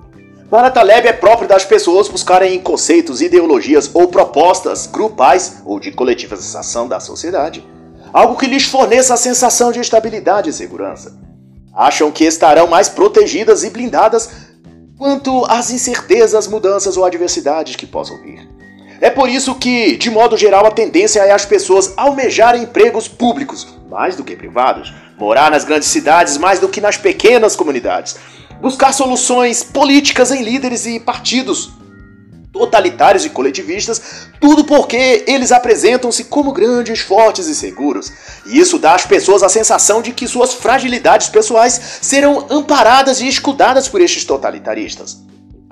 Para 0.51 0.71
Taleb 0.71 1.09
é 1.09 1.13
próprio 1.13 1.49
das 1.49 1.65
pessoas 1.65 2.09
buscarem 2.09 2.61
conceitos, 2.61 3.21
ideologias 3.21 3.91
ou 3.93 4.09
propostas 4.09 4.87
grupais 4.87 5.63
ou 5.65 5.81
de 5.81 5.91
coletivização 5.91 6.87
da 6.87 7.01
sociedade 7.01 7.65
algo 8.17 8.37
que 8.37 8.47
lhes 8.47 8.65
forneça 8.65 9.13
a 9.13 9.17
sensação 9.19 9.71
de 9.71 9.79
estabilidade 9.79 10.49
e 10.49 10.53
segurança. 10.53 11.15
Acham 11.75 12.11
que 12.11 12.25
estarão 12.25 12.67
mais 12.67 12.89
protegidas 12.89 13.63
e 13.63 13.69
blindadas 13.69 14.31
quanto 14.97 15.45
às 15.45 15.71
incertezas, 15.71 16.47
mudanças 16.47 16.97
ou 16.97 17.05
adversidades 17.05 17.77
que 17.77 17.87
possam 17.87 18.17
vir. 18.23 18.49
É 19.01 19.11
por 19.11 19.29
isso 19.29 19.55
que, 19.55 19.97
de 19.97 20.11
modo 20.11 20.37
geral, 20.37 20.67
a 20.67 20.71
tendência 20.71 21.21
é 21.21 21.33
as 21.33 21.45
pessoas 21.45 21.93
almejarem 21.97 22.63
empregos 22.63 23.09
públicos 23.09 23.67
mais 23.89 24.17
do 24.17 24.25
que 24.25 24.37
privados, 24.37 24.93
morar 25.19 25.51
nas 25.51 25.65
grandes 25.65 25.89
cidades 25.89 26.37
mais 26.37 26.59
do 26.59 26.69
que 26.69 26.81
nas 26.81 26.97
pequenas 26.97 27.55
comunidades, 27.55 28.17
buscar 28.61 28.93
soluções 28.93 29.63
políticas 29.63 30.31
em 30.31 30.43
líderes 30.43 30.87
e 30.87 30.99
partidos 30.99 31.71
totalitários 32.53 33.25
e 33.25 33.31
coletivistas, 33.31 34.29
tudo 34.41 34.65
porque 34.65 35.25
eles 35.27 35.53
apresentam-se 35.53 36.25
como 36.25 36.53
grandes, 36.53 37.01
fortes 37.01 37.47
e 37.49 37.55
seguros. 37.55 38.11
E 38.47 38.59
isso 38.59 38.79
dá 38.79 38.95
às 38.95 39.05
pessoas 39.05 39.43
a 39.43 39.49
sensação 39.49 40.01
de 40.01 40.13
que 40.13 40.27
suas 40.27 40.55
fragilidades 40.55 41.29
pessoais 41.29 41.99
serão 42.01 42.47
amparadas 42.49 43.21
e 43.21 43.29
escudadas 43.29 43.89
por 43.89 44.01
estes 44.01 44.25
totalitaristas. 44.25 45.19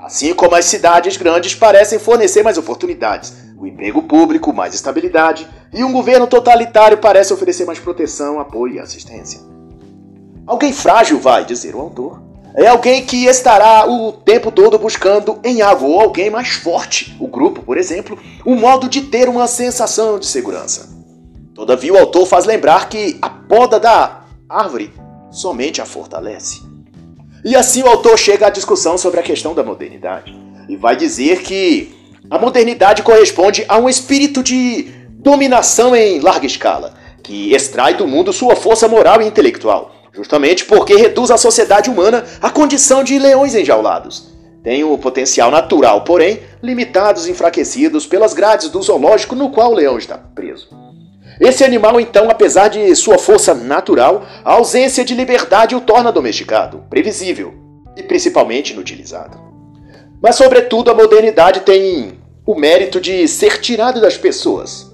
Assim 0.05 0.35
como 0.35 0.55
as 0.55 0.67
cidades 0.67 1.17
grandes 1.17 1.55
parecem 1.55 1.99
fornecer 1.99 2.43
mais 2.43 2.59
oportunidades, 2.59 3.33
o 3.57 3.67
emprego 3.67 4.03
público 4.03 4.53
mais 4.53 4.75
estabilidade 4.75 5.49
e 5.73 5.83
um 5.83 5.93
governo 5.93 6.27
totalitário 6.27 6.99
parece 6.99 7.33
oferecer 7.33 7.64
mais 7.64 7.79
proteção, 7.79 8.38
apoio 8.38 8.75
e 8.75 8.79
assistência. 8.79 9.40
Alguém 10.47 10.75
frágil, 10.75 11.19
vai 11.19 11.47
dizer 11.47 11.75
o 11.75 11.81
autor, 11.81 12.23
é 12.55 12.67
alguém 12.67 13.07
que 13.07 13.25
estará 13.25 13.90
o 13.90 14.12
tempo 14.12 14.53
todo 14.53 14.79
buscando 14.79 15.40
em 15.43 15.62
algo 15.62 15.87
ou 15.87 16.03
alguém 16.03 16.29
mais 16.29 16.51
forte, 16.51 17.17
o 17.19 17.27
grupo, 17.27 17.62
por 17.62 17.79
exemplo, 17.79 18.19
um 18.45 18.57
modo 18.57 18.90
de 18.90 19.01
ter 19.01 19.27
uma 19.27 19.47
sensação 19.47 20.19
de 20.19 20.27
segurança. 20.27 20.87
Todavia, 21.55 21.95
o 21.95 21.99
autor 21.99 22.27
faz 22.27 22.45
lembrar 22.45 22.90
que 22.90 23.17
a 23.23 23.31
poda 23.31 23.81
da 23.81 24.25
árvore 24.51 24.93
somente 25.31 25.81
a 25.81 25.87
fortalece. 25.87 26.74
E 27.45 27.55
assim 27.55 27.83
o 27.83 27.89
autor 27.89 28.19
chega 28.19 28.47
à 28.47 28.51
discussão 28.51 28.97
sobre 28.97 29.21
a 29.21 29.23
questão 29.23 29.55
da 29.55 29.63
modernidade 29.63 30.35
e 30.69 30.77
vai 30.77 30.97
dizer 30.97 31.43
que 31.43 31.95
a 32.31 32.39
modernidade 32.39 33.03
corresponde 33.03 33.65
a 33.69 33.79
um 33.79 33.89
espírito 33.89 34.43
de 34.43 34.89
dominação 35.11 35.95
em 35.95 36.21
larga 36.21 36.47
escala, 36.47 36.95
que 37.23 37.53
extrai 37.53 37.95
do 37.95 38.07
mundo 38.07 38.33
sua 38.33 38.57
força 38.57 38.89
moral 38.89 39.21
e 39.21 39.27
intelectual 39.27 39.95
justamente 40.15 40.65
porque 40.65 40.95
reduz 40.95 41.31
a 41.31 41.37
sociedade 41.37 41.91
humana 41.91 42.25
à 42.41 42.49
condição 42.49 43.03
de 43.03 43.19
leões 43.19 43.55
enjaulados. 43.55 44.33
Tem 44.63 44.83
o 44.83 44.97
potencial 44.97 45.51
natural, 45.51 46.05
porém, 46.05 46.41
limitados 46.63 47.27
e 47.27 47.33
enfraquecidos 47.33 48.07
pelas 48.07 48.33
grades 48.33 48.71
do 48.71 48.81
zoológico 48.81 49.35
no 49.35 49.51
qual 49.51 49.73
o 49.73 49.75
leão 49.75 49.99
está 49.99 50.17
preso. 50.17 50.69
Esse 51.40 51.64
animal, 51.64 52.01
então, 52.01 52.31
apesar 52.31 52.68
de 52.68 52.94
sua 52.94 53.18
força 53.18 53.55
natural, 53.55 54.25
a 54.44 54.53
ausência 54.55 55.05
de 55.05 55.14
liberdade 55.14 55.75
o 55.75 55.81
torna 55.81 56.12
domesticado, 56.12 56.85
previsível 56.88 57.55
e 57.97 58.03
principalmente 58.03 58.73
inutilizado. 58.73 59.38
Mas, 60.23 60.37
sobretudo, 60.37 60.90
a 60.90 60.94
modernidade 60.94 61.61
tem 61.61 62.18
o 62.47 62.55
mérito 62.55 63.01
de 63.01 63.27
ser 63.27 63.61
tirado 63.61 64.01
das 64.01 64.16
pessoas. 64.16 64.90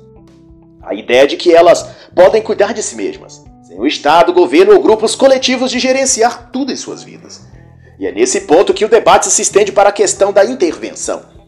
A 0.82 0.94
ideia 0.94 1.26
de 1.26 1.36
que 1.36 1.54
elas 1.54 1.86
podem 2.14 2.40
cuidar 2.40 2.72
de 2.72 2.82
si 2.82 2.96
mesmas, 2.96 3.44
sem 3.62 3.78
o 3.78 3.86
Estado, 3.86 4.32
governo 4.32 4.74
ou 4.74 4.82
grupos 4.82 5.14
coletivos 5.14 5.70
de 5.70 5.78
gerenciar 5.78 6.50
tudo 6.50 6.72
em 6.72 6.76
suas 6.76 7.02
vidas. 7.02 7.42
E 7.98 8.06
é 8.06 8.12
nesse 8.12 8.42
ponto 8.42 8.72
que 8.72 8.84
o 8.84 8.88
debate 8.88 9.28
se 9.28 9.42
estende 9.42 9.72
para 9.72 9.90
a 9.90 9.92
questão 9.92 10.32
da 10.32 10.44
intervenção. 10.44 11.39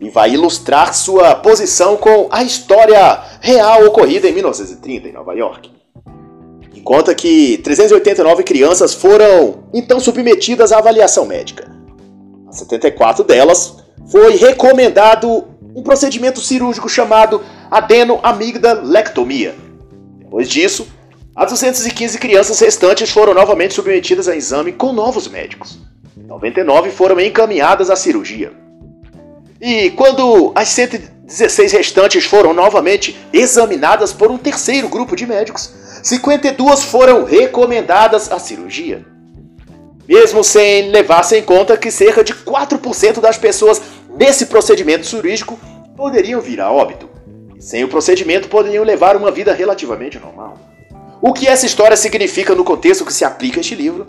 E 0.00 0.08
vai 0.08 0.32
ilustrar 0.32 0.94
sua 0.94 1.34
posição 1.34 1.96
com 1.96 2.26
a 2.30 2.42
história 2.42 3.22
real 3.40 3.84
ocorrida 3.86 4.28
em 4.28 4.32
1930 4.32 5.08
em 5.08 5.12
Nova 5.12 5.34
York. 5.34 5.70
E 6.74 6.80
conta 6.80 7.14
que 7.14 7.58
389 7.58 8.42
crianças 8.42 8.94
foram 8.94 9.64
então 9.74 10.00
submetidas 10.00 10.72
à 10.72 10.78
avaliação 10.78 11.26
médica. 11.26 11.70
A 12.48 12.52
74 12.52 13.24
delas 13.24 13.76
foi 14.10 14.36
recomendado 14.36 15.44
um 15.74 15.82
procedimento 15.82 16.40
cirúrgico 16.40 16.88
chamado 16.88 17.42
adenoamigdalectomia. 17.70 19.54
Depois 20.18 20.48
disso, 20.48 20.88
as 21.36 21.50
215 21.52 22.18
crianças 22.18 22.58
restantes 22.58 23.10
foram 23.10 23.34
novamente 23.34 23.74
submetidas 23.74 24.28
a 24.28 24.34
exame 24.34 24.72
com 24.72 24.92
novos 24.92 25.28
médicos. 25.28 25.78
99 26.16 26.90
foram 26.90 27.20
encaminhadas 27.20 27.90
à 27.90 27.96
cirurgia. 27.96 28.52
E 29.60 29.90
quando 29.90 30.52
as 30.54 30.68
116 30.70 31.72
restantes 31.72 32.24
foram 32.24 32.54
novamente 32.54 33.14
examinadas 33.30 34.12
por 34.12 34.30
um 34.30 34.38
terceiro 34.38 34.88
grupo 34.88 35.14
de 35.14 35.26
médicos, 35.26 35.70
52 36.02 36.84
foram 36.84 37.24
recomendadas 37.24 38.32
à 38.32 38.38
cirurgia. 38.38 39.04
Mesmo 40.08 40.42
sem 40.42 40.90
levar-se 40.90 41.36
em 41.36 41.42
conta 41.42 41.76
que 41.76 41.90
cerca 41.90 42.24
de 42.24 42.32
4% 42.32 43.20
das 43.20 43.36
pessoas 43.36 43.82
nesse 44.16 44.46
procedimento 44.46 45.06
cirúrgico 45.06 45.60
poderiam 45.94 46.40
vir 46.40 46.60
a 46.60 46.72
óbito. 46.72 47.08
E 47.54 47.62
sem 47.62 47.84
o 47.84 47.88
procedimento 47.88 48.48
poderiam 48.48 48.82
levar 48.82 49.14
uma 49.14 49.30
vida 49.30 49.52
relativamente 49.52 50.18
normal. 50.18 50.58
O 51.20 51.34
que 51.34 51.46
essa 51.46 51.66
história 51.66 51.98
significa 51.98 52.54
no 52.54 52.64
contexto 52.64 53.04
que 53.04 53.12
se 53.12 53.26
aplica 53.26 53.58
a 53.58 53.60
este 53.60 53.74
livro 53.74 54.06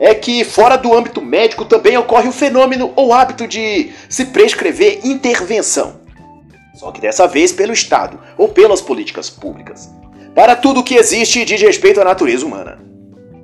é 0.00 0.14
que, 0.14 0.42
fora 0.44 0.78
do 0.78 0.96
âmbito 0.96 1.20
médico, 1.20 1.66
também 1.66 1.98
ocorre 1.98 2.26
o 2.26 2.32
fenômeno 2.32 2.90
ou 2.96 3.12
hábito 3.12 3.46
de 3.46 3.92
se 4.08 4.24
prescrever 4.24 5.00
intervenção. 5.04 6.00
Só 6.74 6.90
que 6.90 7.02
dessa 7.02 7.28
vez 7.28 7.52
pelo 7.52 7.74
Estado 7.74 8.18
ou 8.38 8.48
pelas 8.48 8.80
políticas 8.80 9.28
públicas. 9.28 9.90
Para 10.34 10.56
tudo 10.56 10.82
que 10.82 10.94
existe 10.94 11.44
diz 11.44 11.60
respeito 11.60 12.00
à 12.00 12.04
natureza 12.04 12.46
humana. 12.46 12.78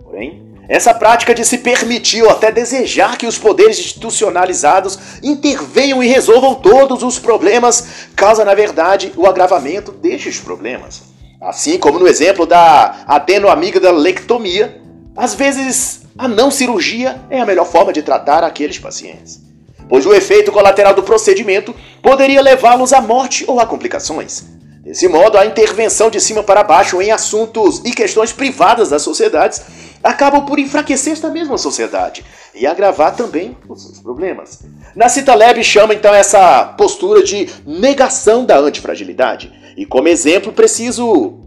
Porém, 0.03 0.47
essa 0.67 0.95
prática 0.95 1.35
de 1.35 1.45
se 1.45 1.59
permitir 1.59 2.23
ou 2.23 2.31
até 2.31 2.51
desejar 2.51 3.19
que 3.19 3.27
os 3.27 3.37
poderes 3.37 3.79
institucionalizados 3.79 4.99
intervenham 5.23 6.03
e 6.03 6.09
resolvam 6.09 6.55
todos 6.55 7.03
os 7.03 7.19
problemas 7.19 8.09
causa, 8.17 8.47
na 8.47 8.55
verdade, 8.55 9.13
o 9.15 9.27
agravamento 9.27 9.93
destes 9.93 10.41
problemas. 10.41 11.03
Assim 11.39 11.79
como 11.79 11.99
no 11.99 12.09
exemplo 12.09 12.47
da 12.47 13.05
adenoamigdalectomia, 13.07 14.81
às 15.15 15.35
vezes 15.35 16.06
a 16.19 16.27
não 16.27 16.51
cirurgia 16.51 17.21
é 17.29 17.41
a 17.41 17.47
melhor 17.47 17.67
forma 17.67 17.93
de 17.93 18.03
tratar 18.03 18.43
aqueles 18.43 18.79
pacientes, 18.79 19.41
pois 19.89 20.07
o 20.07 20.15
efeito 20.15 20.51
colateral 20.51 20.95
do 20.95 21.03
procedimento 21.03 21.75
poderia 22.03 22.41
levá-los 22.41 22.93
à 22.93 23.01
morte 23.01 23.45
ou 23.47 23.61
a 23.61 23.67
complicações. 23.67 24.45
Desse 24.83 25.09
modo, 25.09 25.37
a 25.37 25.45
intervenção 25.45 26.09
de 26.09 26.21
cima 26.21 26.45
para 26.45 26.63
baixo 26.63 27.03
em 27.03 27.11
assuntos 27.11 27.83
e 27.85 27.91
questões 27.91 28.33
privadas 28.33 28.91
das 28.91 29.03
sociedades 29.03 29.61
acabam 30.03 30.47
por 30.47 30.61
enfraquecer 30.61 31.13
esta 31.13 31.29
mesma 31.29 31.59
sociedade 31.59 32.25
e 32.55 32.67
agravar 32.67 33.17
também 33.17 33.57
os 33.69 33.83
seus 33.83 33.99
problemas. 33.99 34.61
Na 34.95 35.09
Citaleb 35.09 35.63
chama 35.65 35.93
então 35.93 36.15
essa 36.15 36.67
postura 36.79 37.23
de 37.23 37.49
negação 37.67 38.45
da 38.45 38.59
antifragilidade. 38.59 39.53
E 39.77 39.85
como 39.85 40.07
exemplo, 40.07 40.53
preciso 40.53 41.41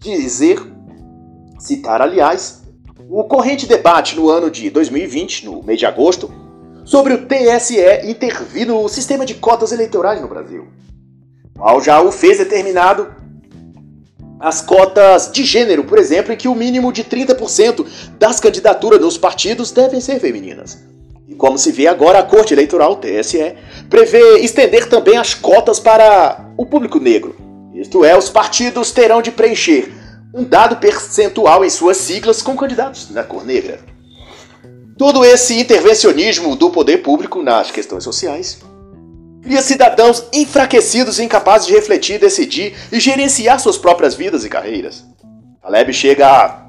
dizer, 0.00 0.60
citar 1.60 2.02
aliás, 2.02 2.63
o 3.08 3.24
corrente 3.24 3.66
debate 3.66 4.16
no 4.16 4.28
ano 4.28 4.50
de 4.50 4.70
2020, 4.70 5.46
no 5.46 5.62
mês 5.62 5.78
de 5.78 5.86
agosto, 5.86 6.32
sobre 6.84 7.14
o 7.14 7.26
TSE 7.26 7.78
intervir 8.04 8.66
no 8.66 8.88
sistema 8.88 9.24
de 9.24 9.34
cotas 9.34 9.72
eleitorais 9.72 10.20
no 10.20 10.28
Brasil. 10.28 10.68
Qual 11.56 11.80
já 11.80 12.00
o 12.00 12.10
fez 12.10 12.38
determinado 12.38 13.08
as 14.38 14.60
cotas 14.60 15.30
de 15.32 15.44
gênero, 15.44 15.84
por 15.84 15.98
exemplo, 15.98 16.32
em 16.32 16.36
que 16.36 16.48
o 16.48 16.54
mínimo 16.54 16.92
de 16.92 17.04
30% 17.04 17.86
das 18.18 18.40
candidaturas 18.40 19.00
nos 19.00 19.16
partidos 19.16 19.70
devem 19.70 20.00
ser 20.00 20.20
femininas. 20.20 20.78
E 21.26 21.34
como 21.34 21.56
se 21.56 21.72
vê 21.72 21.86
agora, 21.86 22.18
a 22.18 22.22
Corte 22.22 22.52
Eleitoral, 22.52 22.96
TSE, 22.96 23.54
prevê 23.88 24.40
estender 24.40 24.88
também 24.88 25.16
as 25.16 25.32
cotas 25.32 25.80
para 25.80 26.46
o 26.58 26.66
público 26.66 26.98
negro. 26.98 27.34
Isto 27.72 28.04
é, 28.04 28.16
os 28.16 28.28
partidos 28.28 28.90
terão 28.90 29.22
de 29.22 29.30
preencher 29.30 29.90
um 30.34 30.42
dado 30.42 30.76
percentual 30.76 31.64
em 31.64 31.70
suas 31.70 31.96
siglas 31.96 32.42
com 32.42 32.56
candidatos 32.56 33.06
da 33.06 33.22
cor 33.22 33.44
negra. 33.46 33.78
Todo 34.98 35.24
esse 35.24 35.58
intervencionismo 35.60 36.56
do 36.56 36.70
poder 36.70 36.98
público 36.98 37.40
nas 37.40 37.70
questões 37.70 38.02
sociais 38.02 38.58
cria 39.42 39.62
cidadãos 39.62 40.24
enfraquecidos 40.32 41.18
e 41.18 41.24
incapazes 41.24 41.68
de 41.68 41.74
refletir, 41.74 42.18
decidir 42.18 42.74
e 42.90 42.98
gerenciar 42.98 43.60
suas 43.60 43.78
próprias 43.78 44.14
vidas 44.14 44.44
e 44.44 44.48
carreiras. 44.48 45.04
Taleb 45.62 45.92
chega 45.92 46.26
a 46.26 46.64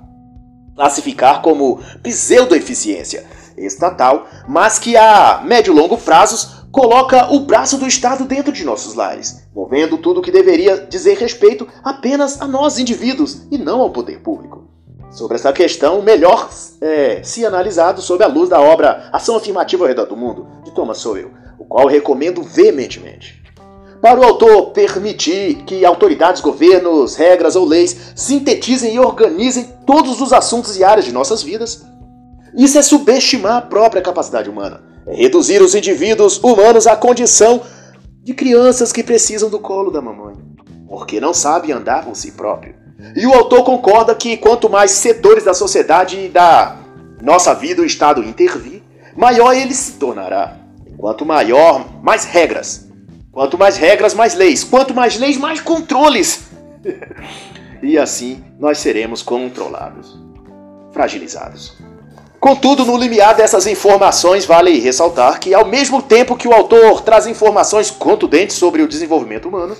classificar 0.75 1.41
como 1.41 1.81
pseudo-eficiência 2.03 3.25
estatal, 3.57 4.27
mas 4.47 4.77
que 4.77 4.97
a 4.97 5.41
médio 5.43 5.73
e 5.73 5.75
longo 5.75 5.97
prazos 5.97 6.54
coloca 6.75 7.33
o 7.33 7.39
braço 7.39 7.77
do 7.77 7.87
Estado 7.87 8.25
dentro 8.25 8.51
de 8.51 8.65
nossos 8.65 8.95
lares, 8.95 9.47
movendo 9.55 9.97
tudo 9.97 10.19
o 10.19 10.21
que 10.21 10.29
deveria 10.29 10.75
dizer 10.75 11.17
respeito 11.17 11.65
apenas 11.81 12.41
a 12.41 12.47
nós 12.49 12.77
indivíduos 12.77 13.43
e 13.49 13.57
não 13.57 13.79
ao 13.79 13.91
poder 13.91 14.19
público. 14.19 14.65
Sobre 15.09 15.35
essa 15.35 15.53
questão, 15.53 16.01
melhor 16.01 16.49
é, 16.81 17.23
se 17.23 17.45
analisado 17.45 18.01
sob 18.01 18.21
a 18.25 18.27
luz 18.27 18.49
da 18.49 18.59
obra 18.59 19.09
Ação 19.13 19.37
Afirmativa 19.37 19.85
ao 19.85 19.87
Redor 19.87 20.05
do 20.05 20.17
Mundo, 20.17 20.47
de 20.65 20.71
Thomas 20.71 20.97
Sowell, 20.97 21.31
o 21.57 21.63
qual 21.63 21.87
recomendo 21.87 22.43
veementemente. 22.43 23.41
Para 24.01 24.19
o 24.19 24.25
autor 24.25 24.71
permitir 24.71 25.63
que 25.63 25.85
autoridades, 25.85 26.41
governos, 26.41 27.15
regras 27.15 27.55
ou 27.55 27.63
leis 27.63 28.11
sintetizem 28.17 28.95
e 28.95 28.99
organizem 28.99 29.69
todos 29.85 30.19
os 30.19 30.33
assuntos 30.33 30.77
e 30.77 30.83
áreas 30.83 31.05
de 31.05 31.13
nossas 31.13 31.41
vidas, 31.41 31.85
isso 32.53 32.77
é 32.77 32.81
subestimar 32.81 33.55
a 33.55 33.61
própria 33.61 34.01
capacidade 34.01 34.49
humana. 34.49 34.94
Reduzir 35.07 35.61
os 35.61 35.75
indivíduos 35.75 36.37
humanos 36.37 36.87
à 36.87 36.95
condição 36.95 37.61
de 38.23 38.33
crianças 38.33 38.91
que 38.91 39.03
precisam 39.03 39.49
do 39.49 39.59
colo 39.59 39.91
da 39.91 40.01
mamãe, 40.01 40.35
porque 40.87 41.19
não 41.19 41.33
sabem 41.33 41.71
andar 41.71 42.05
por 42.05 42.15
si 42.15 42.31
próprio. 42.31 42.75
E 43.15 43.25
o 43.27 43.33
autor 43.33 43.63
concorda 43.63 44.15
que 44.15 44.37
quanto 44.37 44.69
mais 44.69 44.91
setores 44.91 45.43
da 45.43 45.53
sociedade 45.53 46.19
e 46.19 46.29
da 46.29 46.77
nossa 47.21 47.53
vida 47.53 47.81
o 47.81 47.85
Estado 47.85 48.23
intervir, 48.23 48.81
maior 49.15 49.53
ele 49.53 49.73
se 49.73 49.93
tornará. 49.93 50.57
Quanto 50.97 51.25
maior, 51.25 51.85
mais 52.01 52.25
regras. 52.25 52.87
Quanto 53.31 53.57
mais 53.57 53.77
regras, 53.77 54.13
mais 54.13 54.33
leis. 54.33 54.63
Quanto 54.63 54.93
mais 54.93 55.17
leis, 55.17 55.37
mais 55.37 55.59
controles. 55.59 56.47
e 57.83 57.97
assim 57.97 58.43
nós 58.57 58.77
seremos 58.79 59.21
controlados, 59.21 60.17
fragilizados. 60.91 61.74
Contudo, 62.39 62.85
no 62.85 62.97
limiar 62.97 63.35
dessas 63.35 63.65
informações, 63.65 64.45
vale 64.45 64.79
ressaltar 64.79 65.39
que, 65.39 65.53
ao 65.53 65.65
mesmo 65.65 66.01
tempo 66.01 66.35
que 66.35 66.47
o 66.47 66.53
autor 66.53 67.01
traz 67.01 67.25
informações 67.25 67.89
contundentes 67.89 68.55
sobre 68.55 68.81
o 68.81 68.87
desenvolvimento 68.87 69.47
humano, 69.47 69.75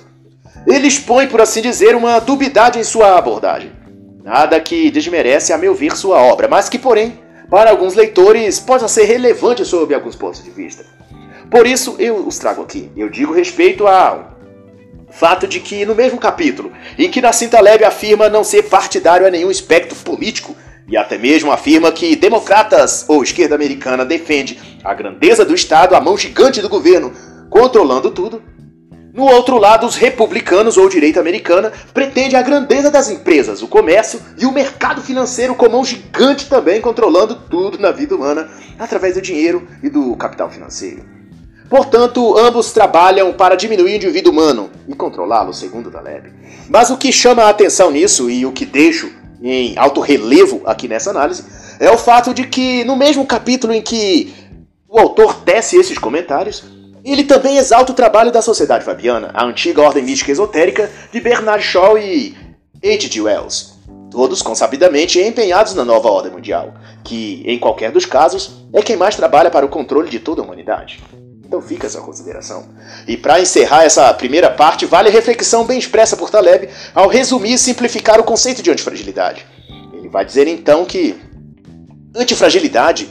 ele 0.65 0.87
expõe, 0.87 1.27
por 1.27 1.41
assim 1.41 1.61
dizer, 1.61 1.95
uma 1.95 2.19
dubidade 2.19 2.79
em 2.79 2.83
sua 2.83 3.17
abordagem. 3.17 3.71
Nada 4.23 4.59
que 4.59 4.89
desmerece, 4.89 5.53
a 5.53 5.57
meu 5.57 5.75
ver, 5.75 5.95
sua 5.95 6.19
obra, 6.19 6.47
mas 6.47 6.67
que, 6.67 6.79
porém, 6.79 7.19
para 7.49 7.69
alguns 7.69 7.93
leitores, 7.93 8.59
possa 8.59 8.87
ser 8.87 9.03
relevante 9.03 9.63
sob 9.63 9.93
alguns 9.93 10.15
pontos 10.15 10.43
de 10.43 10.49
vista. 10.49 10.83
Por 11.51 11.67
isso 11.67 11.95
eu 11.99 12.25
os 12.25 12.39
trago 12.39 12.63
aqui. 12.63 12.91
Eu 12.97 13.09
digo 13.09 13.33
respeito 13.33 13.85
ao 13.85 14.35
fato 15.11 15.47
de 15.47 15.59
que 15.59 15.85
no 15.85 15.93
mesmo 15.95 16.19
capítulo, 16.19 16.71
em 16.97 17.09
que 17.09 17.21
Nascinta 17.21 17.61
Leve 17.61 17.85
afirma 17.85 18.27
não 18.27 18.43
ser 18.43 18.63
partidário 18.63 19.27
a 19.27 19.29
nenhum 19.29 19.51
espectro 19.51 19.95
político, 19.97 20.55
e 20.87 20.95
até 20.95 21.17
mesmo 21.17 21.51
afirma 21.51 21.91
que 21.91 22.15
democratas 22.15 23.05
ou 23.07 23.23
esquerda 23.23 23.55
americana 23.55 24.05
defende 24.05 24.59
a 24.83 24.93
grandeza 24.93 25.43
do 25.43 25.55
Estado, 25.55 25.95
a 25.95 26.01
mão 26.01 26.17
gigante 26.17 26.61
do 26.61 26.69
governo, 26.69 27.11
controlando 27.49 28.11
tudo. 28.11 28.41
No 29.13 29.23
outro 29.23 29.57
lado, 29.57 29.87
os 29.87 29.95
republicanos 29.95 30.77
ou 30.77 30.89
direita 30.89 31.21
americana 31.21 31.71
pretende 31.93 32.35
a 32.35 32.41
grandeza 32.41 32.91
das 32.91 33.09
empresas, 33.09 33.61
o 33.61 33.67
comércio 33.67 34.19
e 34.37 34.45
o 34.45 34.51
mercado 34.51 35.01
financeiro 35.01 35.55
com 35.55 35.69
mão 35.69 35.85
gigante 35.85 36.49
também 36.49 36.81
controlando 36.81 37.35
tudo 37.49 37.79
na 37.79 37.91
vida 37.91 38.13
humana 38.13 38.49
através 38.77 39.15
do 39.15 39.21
dinheiro 39.21 39.65
e 39.81 39.89
do 39.89 40.15
capital 40.17 40.49
financeiro. 40.49 41.15
Portanto, 41.69 42.37
ambos 42.37 42.73
trabalham 42.73 43.33
para 43.33 43.55
diminuir 43.55 43.93
o 43.93 43.95
indivíduo 43.95 44.31
humano 44.31 44.69
e 44.87 44.93
controlá-lo, 44.93 45.53
segundo 45.53 45.89
Taleb. 45.89 46.31
Mas 46.69 46.89
o 46.89 46.97
que 46.97 47.11
chama 47.11 47.43
a 47.43 47.49
atenção 47.49 47.89
nisso 47.89 48.29
e 48.29 48.45
o 48.45 48.51
que 48.51 48.65
deixo 48.65 49.09
em 49.41 49.77
alto 49.77 50.01
relevo 50.01 50.61
aqui 50.65 50.87
nessa 50.87 51.09
análise 51.09 51.43
é 51.79 51.89
o 51.91 51.97
fato 51.97 52.33
de 52.33 52.47
que, 52.47 52.83
no 52.85 52.95
mesmo 52.95 53.25
capítulo 53.25 53.73
em 53.73 53.81
que 53.81 54.33
o 54.87 54.99
autor 54.99 55.35
tece 55.41 55.77
esses 55.77 55.97
comentários, 55.97 56.63
ele 57.03 57.23
também 57.23 57.57
exalta 57.57 57.91
o 57.91 57.95
trabalho 57.95 58.31
da 58.31 58.41
Sociedade 58.41 58.83
Fabiana, 58.83 59.31
a 59.33 59.45
antiga 59.45 59.81
ordem 59.81 60.03
mística 60.03 60.31
esotérica 60.31 60.89
de 61.11 61.19
Bernard 61.19 61.63
Shaw 61.63 61.97
e 61.97 62.35
H.G. 62.83 63.21
Wells, 63.21 63.75
todos 64.09 64.41
consabidamente 64.41 65.19
empenhados 65.19 65.75
na 65.75 65.85
nova 65.85 66.09
ordem 66.09 66.31
mundial, 66.31 66.73
que, 67.03 67.43
em 67.45 67.59
qualquer 67.59 67.91
dos 67.91 68.05
casos, 68.05 68.51
é 68.73 68.81
quem 68.81 68.95
mais 68.95 69.15
trabalha 69.15 69.51
para 69.51 69.65
o 69.65 69.69
controle 69.69 70.09
de 70.09 70.19
toda 70.19 70.41
a 70.41 70.45
humanidade. 70.45 71.03
Então 71.45 71.61
fica 71.61 71.85
essa 71.85 72.01
consideração. 72.01 72.65
E 73.07 73.15
para 73.15 73.39
encerrar 73.39 73.83
essa 73.83 74.11
primeira 74.13 74.49
parte, 74.49 74.85
vale 74.85 75.09
a 75.09 75.11
reflexão 75.11 75.63
bem 75.63 75.77
expressa 75.77 76.17
por 76.17 76.29
Taleb 76.29 76.69
ao 76.93 77.07
resumir 77.07 77.53
e 77.53 77.57
simplificar 77.59 78.19
o 78.19 78.23
conceito 78.23 78.63
de 78.63 78.71
antifragilidade. 78.71 79.45
Ele 79.93 80.09
vai 80.09 80.25
dizer 80.25 80.47
então 80.47 80.85
que 80.85 81.15
antifragilidade 82.15 83.09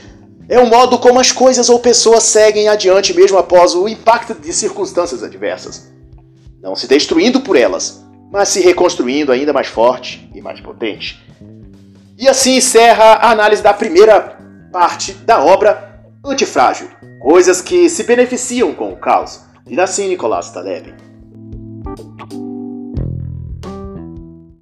é 0.48 0.58
o 0.58 0.66
modo 0.66 0.98
como 0.98 1.20
as 1.20 1.30
coisas 1.30 1.70
ou 1.70 1.78
pessoas 1.78 2.24
seguem 2.24 2.68
adiante 2.68 3.14
mesmo 3.14 3.38
após 3.38 3.74
o 3.74 3.88
impacto 3.88 4.34
de 4.34 4.52
circunstâncias 4.52 5.22
adversas. 5.22 5.92
Não 6.60 6.74
se 6.74 6.88
destruindo 6.88 7.40
por 7.40 7.56
elas, 7.56 8.04
mas 8.32 8.48
se 8.48 8.60
reconstruindo 8.60 9.30
ainda 9.30 9.52
mais 9.52 9.68
forte 9.68 10.28
e 10.34 10.40
mais 10.40 10.60
potente. 10.60 11.24
E 12.18 12.28
assim 12.28 12.56
encerra 12.56 13.14
a 13.14 13.30
análise 13.30 13.62
da 13.62 13.72
primeira 13.72 14.38
parte 14.72 15.12
da 15.12 15.42
obra 15.42 15.94
Antifrágil, 16.26 16.88
Coisas 17.24 17.62
que 17.62 17.88
se 17.88 18.02
beneficiam 18.02 18.74
com 18.74 18.92
o 18.92 18.96
caos, 18.98 19.40
de 19.64 19.74
Nassim 19.74 20.08
Nicolás 20.08 20.50
Taleb. 20.50 20.94